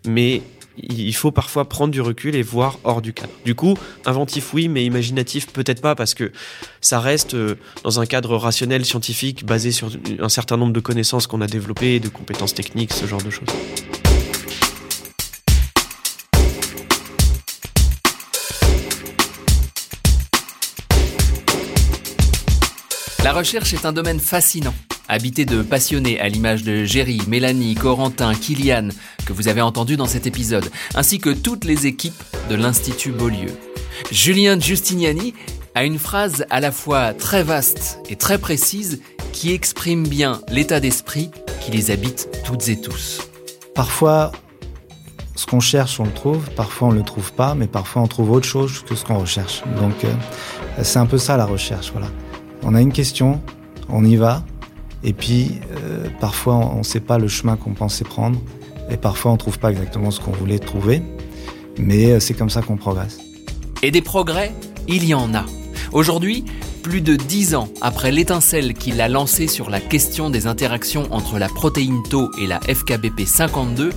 mais 0.05 0.43
il 0.77 1.15
faut 1.15 1.31
parfois 1.31 1.69
prendre 1.69 1.93
du 1.93 2.01
recul 2.01 2.35
et 2.35 2.43
voir 2.43 2.81
hors 2.83 3.01
du 3.01 3.13
cadre. 3.13 3.33
Du 3.45 3.55
coup, 3.55 3.79
inventif 4.07 4.53
oui, 4.53 4.67
mais 4.67 4.85
imaginatif 4.85 5.47
peut-être 5.47 5.81
pas 5.81 5.95
parce 5.95 6.15
que 6.15 6.33
ça 6.81 6.99
reste 6.99 7.35
euh, 7.35 7.55
dans 7.85 8.01
un 8.01 8.07
cadre 8.07 8.37
rationnel 8.37 8.85
scientifique 8.85 9.47
basé 9.47 9.71
sur 9.71 9.89
un 10.19 10.29
certain 10.29 10.57
nombre 10.57 10.73
de 10.73 10.81
connaissances 10.81 11.29
qu'on 11.29 11.43
a 11.43 11.47
développées, 11.47 12.01
de 12.01 12.09
compétences 12.09 12.55
techniques, 12.55 12.93
ce 12.93 13.07
genre 13.07 13.23
de 13.23 13.31
choses. 13.31 13.49
La 23.25 23.33
recherche 23.33 23.73
est 23.73 23.87
un 23.87 23.93
domaine 23.93 24.19
fascinant, 24.19 24.75
habité 25.09 25.45
de 25.45 25.63
passionnés 25.63 26.19
à 26.19 26.29
l'image 26.29 26.65
de 26.65 26.83
Géry, 26.83 27.23
Mélanie, 27.29 27.77
Corentin, 27.77 28.35
Kylian, 28.35 28.89
que 29.25 29.33
vous 29.33 29.47
avez 29.47 29.61
entendu 29.61 29.97
dans 29.97 30.07
cet 30.07 30.27
épisode, 30.27 30.69
ainsi 30.97 31.21
que 31.21 31.31
toutes 31.31 31.65
les 31.65 31.87
équipes 31.87 32.21
de 32.51 32.57
l'Institut 32.57 33.13
Beaulieu. 33.13 33.57
Julien 34.11 34.59
Giustiniani 34.59 35.35
a 35.77 35.85
une 35.85 36.01
phrase 36.01 36.47
à 36.51 36.59
la 36.59 36.73
fois 36.73 37.15
très 37.15 37.45
vaste 37.45 38.01
et 38.11 38.17
très 38.17 38.39
précise 38.39 39.01
qui 39.33 39.53
exprime 39.53 40.07
bien 40.07 40.41
l'état 40.49 40.81
d'esprit 40.81 41.31
qui 41.61 41.71
les 41.71 41.93
habite 41.93 42.29
toutes 42.45 42.69
et 42.69 42.81
tous. 42.81 43.21
Parfois, 43.73 44.33
ce 45.37 45.47
qu'on 45.47 45.61
cherche, 45.61 46.01
on 46.01 46.05
le 46.05 46.13
trouve, 46.13 46.51
parfois 46.57 46.89
on 46.89 46.93
ne 46.93 46.99
le 46.99 47.05
trouve 47.05 47.33
pas, 47.33 47.55
mais 47.55 47.69
parfois 47.69 48.03
on 48.03 48.09
trouve 48.09 48.33
autre 48.33 48.49
chose 48.49 48.83
que 48.85 48.97
ce 48.97 49.05
qu'on 49.05 49.19
recherche. 49.21 49.63
Donc 49.79 50.05
euh, 50.05 50.13
c'est 50.83 50.99
un 50.99 51.07
peu 51.07 51.19
ça 51.19 51.37
la 51.37 51.47
recherche, 51.47 51.93
voilà. 51.93 52.09
On 52.63 52.75
a 52.75 52.81
une 52.81 52.93
question, 52.93 53.41
on 53.89 54.05
y 54.05 54.17
va, 54.17 54.45
et 55.05 55.13
puis 55.13 55.61
euh, 55.77 56.09
parfois 56.21 56.55
on 56.55 56.79
ne 56.79 56.83
sait 56.83 57.01
pas 57.01 57.19
le 57.19 57.29
chemin 57.29 57.57
qu'on 57.57 57.75
pensait 57.75 58.05
prendre, 58.05 58.41
et 58.91 58.97
parfois 58.97 59.33
on 59.33 59.35
ne 59.35 59.39
trouve 59.39 59.59
pas 59.59 59.71
exactement 59.71 60.11
ce 60.11 60.21
qu'on 60.21 60.33
voulait 60.33 60.59
trouver, 60.59 61.03
mais 61.79 62.13
euh, 62.13 62.21
c'est 62.21 62.35
comme 62.35 62.51
ça 62.51 62.63
qu'on 62.63 62.77
progresse. 62.77 63.19
Et 63.83 63.91
des 63.91 64.03
progrès, 64.03 64.53
il 64.89 65.05
y 65.05 65.15
en 65.15 65.35
a. 65.35 65.45
Aujourd'hui, 65.93 66.45
plus 66.83 67.01
de 67.01 67.17
dix 67.17 67.55
ans 67.55 67.69
après 67.81 68.11
l'étincelle 68.11 68.75
qu'il 68.75 69.01
a 69.01 69.09
lancée 69.09 69.47
sur 69.47 69.71
la 69.71 69.81
question 69.81 70.31
des 70.31 70.47
interactions 70.47 71.07
entre 71.13 71.39
la 71.39 71.49
protéine 71.49 72.03
Tau 72.11 72.31
et 72.41 72.47
la 72.47 72.61
FKBP 72.61 73.25
52, 73.25 73.91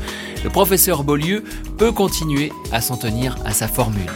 le 0.43 0.49
professeur 0.49 1.04
Beaulieu 1.04 1.43
peut 1.78 1.91
continuer 1.91 2.51
à 2.71 2.82
s'en 2.82 2.97
tenir 2.97 3.38
à 3.45 3.51
sa 3.51 3.67
formule. 3.67 4.12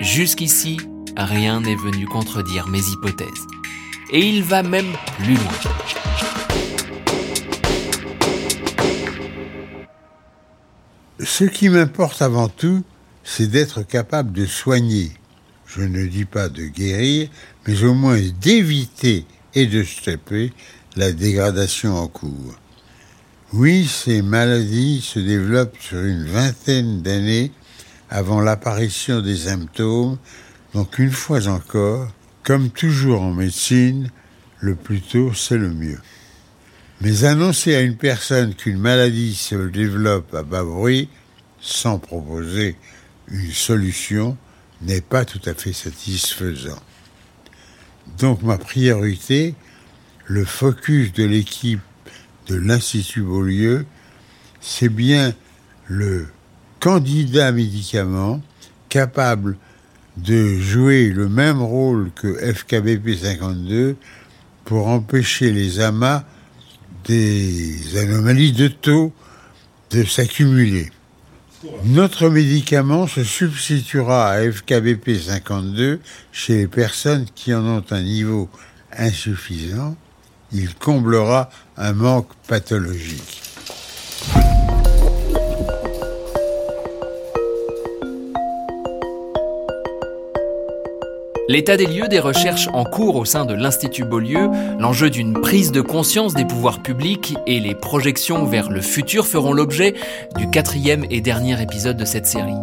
Jusqu'ici, 0.00 0.78
rien 1.16 1.60
n'est 1.60 1.76
venu 1.76 2.06
contredire 2.06 2.68
mes 2.68 2.80
hypothèses. 2.80 3.46
Et 4.10 4.28
il 4.28 4.42
va 4.42 4.62
même 4.62 4.92
plus 5.18 5.34
loin. 5.34 5.52
Ce 11.20 11.44
qui 11.44 11.68
m'importe 11.68 12.22
avant 12.22 12.48
tout, 12.48 12.84
c'est 13.22 13.46
d'être 13.46 13.82
capable 13.82 14.32
de 14.32 14.46
soigner. 14.46 15.12
Je 15.66 15.82
ne 15.82 16.06
dis 16.06 16.24
pas 16.24 16.48
de 16.48 16.64
guérir, 16.64 17.28
mais 17.66 17.82
au 17.82 17.94
moins 17.94 18.20
d'éviter 18.40 19.24
et 19.54 19.66
de 19.66 19.82
stopper 19.82 20.52
la 20.96 21.12
dégradation 21.12 21.96
en 21.96 22.08
cours. 22.08 22.54
Oui, 23.52 23.86
ces 23.86 24.22
maladies 24.22 25.00
se 25.00 25.18
développent 25.18 25.78
sur 25.80 26.00
une 26.00 26.26
vingtaine 26.26 27.02
d'années 27.02 27.52
avant 28.10 28.40
l'apparition 28.40 29.20
des 29.20 29.36
symptômes 29.36 30.18
donc 30.74 30.98
une 30.98 31.12
fois 31.12 31.46
encore, 31.46 32.08
comme 32.44 32.70
toujours 32.70 33.22
en 33.22 33.32
médecine, 33.32 34.10
le 34.60 34.76
plus 34.76 35.00
tôt 35.00 35.32
c'est 35.34 35.58
le 35.58 35.70
mieux. 35.70 35.98
Mais 37.00 37.24
annoncer 37.24 37.74
à 37.74 37.80
une 37.80 37.96
personne 37.96 38.54
qu'une 38.54 38.78
maladie 38.78 39.34
se 39.34 39.56
développe 39.68 40.32
à 40.34 40.42
bas 40.42 40.62
bruit, 40.62 41.08
sans 41.60 41.98
proposer 41.98 42.76
une 43.28 43.50
solution, 43.50 44.36
n'est 44.82 45.00
pas 45.00 45.24
tout 45.24 45.40
à 45.46 45.54
fait 45.54 45.72
satisfaisant. 45.72 46.80
Donc 48.18 48.42
ma 48.42 48.58
priorité, 48.58 49.54
le 50.26 50.44
focus 50.44 51.12
de 51.12 51.24
l'équipe 51.24 51.80
de 52.46 52.56
l'Institut 52.56 53.22
Beaulieu, 53.22 53.86
c'est 54.60 54.90
bien 54.90 55.34
le 55.86 56.26
candidat 56.80 57.52
médicament 57.52 58.42
capable 58.90 59.56
de 60.16 60.58
jouer 60.58 61.10
le 61.10 61.28
même 61.28 61.60
rôle 61.60 62.10
que 62.14 62.28
FKBP 62.52 63.16
52 63.22 63.96
pour 64.64 64.88
empêcher 64.88 65.50
les 65.50 65.80
amas 65.80 66.24
des 67.04 67.98
anomalies 67.98 68.52
de 68.52 68.68
taux 68.68 69.12
de 69.90 70.04
s'accumuler. 70.04 70.90
Notre 71.84 72.28
médicament 72.28 73.06
se 73.06 73.24
substituera 73.24 74.30
à 74.30 74.52
FKBP 74.52 75.18
52 75.18 76.00
chez 76.32 76.56
les 76.56 76.66
personnes 76.66 77.26
qui 77.34 77.54
en 77.54 77.64
ont 77.64 77.84
un 77.90 78.02
niveau 78.02 78.48
insuffisant. 78.96 79.96
Il 80.52 80.74
comblera 80.74 81.50
un 81.76 81.92
manque 81.92 82.28
pathologique. 82.46 83.43
L'état 91.46 91.76
des 91.76 91.84
lieux 91.84 92.08
des 92.08 92.20
recherches 92.20 92.68
en 92.72 92.84
cours 92.84 93.16
au 93.16 93.26
sein 93.26 93.44
de 93.44 93.52
l'Institut 93.52 94.04
Beaulieu, 94.04 94.48
l'enjeu 94.78 95.10
d'une 95.10 95.34
prise 95.34 95.72
de 95.72 95.82
conscience 95.82 96.32
des 96.32 96.46
pouvoirs 96.46 96.82
publics 96.82 97.34
et 97.46 97.60
les 97.60 97.74
projections 97.74 98.46
vers 98.46 98.70
le 98.70 98.80
futur 98.80 99.26
feront 99.26 99.52
l'objet 99.52 99.92
du 100.38 100.48
quatrième 100.48 101.04
et 101.10 101.20
dernier 101.20 101.60
épisode 101.60 101.98
de 101.98 102.06
cette 102.06 102.26
série. 102.26 102.56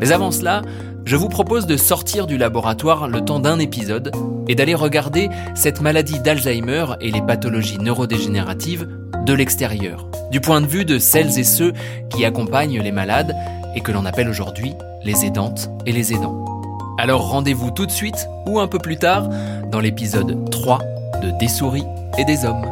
Mais 0.00 0.12
avant 0.12 0.30
cela, 0.30 0.62
je 1.04 1.16
vous 1.16 1.28
propose 1.28 1.66
de 1.66 1.76
sortir 1.76 2.28
du 2.28 2.38
laboratoire 2.38 3.08
le 3.08 3.24
temps 3.24 3.40
d'un 3.40 3.58
épisode 3.58 4.12
et 4.46 4.54
d'aller 4.54 4.76
regarder 4.76 5.28
cette 5.56 5.80
maladie 5.80 6.20
d'Alzheimer 6.20 6.86
et 7.00 7.10
les 7.10 7.22
pathologies 7.22 7.78
neurodégénératives 7.78 8.86
de 9.26 9.32
l'extérieur, 9.32 10.06
du 10.30 10.40
point 10.40 10.60
de 10.60 10.66
vue 10.66 10.84
de 10.84 11.00
celles 11.00 11.40
et 11.40 11.44
ceux 11.44 11.72
qui 12.08 12.24
accompagnent 12.24 12.80
les 12.80 12.92
malades 12.92 13.34
et 13.74 13.80
que 13.80 13.90
l'on 13.90 14.04
appelle 14.04 14.28
aujourd'hui 14.28 14.74
les 15.04 15.24
aidantes 15.24 15.70
et 15.86 15.92
les 15.92 16.12
aidants. 16.12 16.51
Alors 16.98 17.28
rendez-vous 17.28 17.70
tout 17.70 17.86
de 17.86 17.90
suite 17.90 18.28
ou 18.46 18.60
un 18.60 18.68
peu 18.68 18.78
plus 18.78 18.96
tard 18.96 19.28
dans 19.70 19.80
l'épisode 19.80 20.50
3 20.50 20.78
de 21.22 21.30
Des 21.38 21.48
souris 21.48 21.84
et 22.18 22.24
des 22.24 22.44
hommes. 22.44 22.66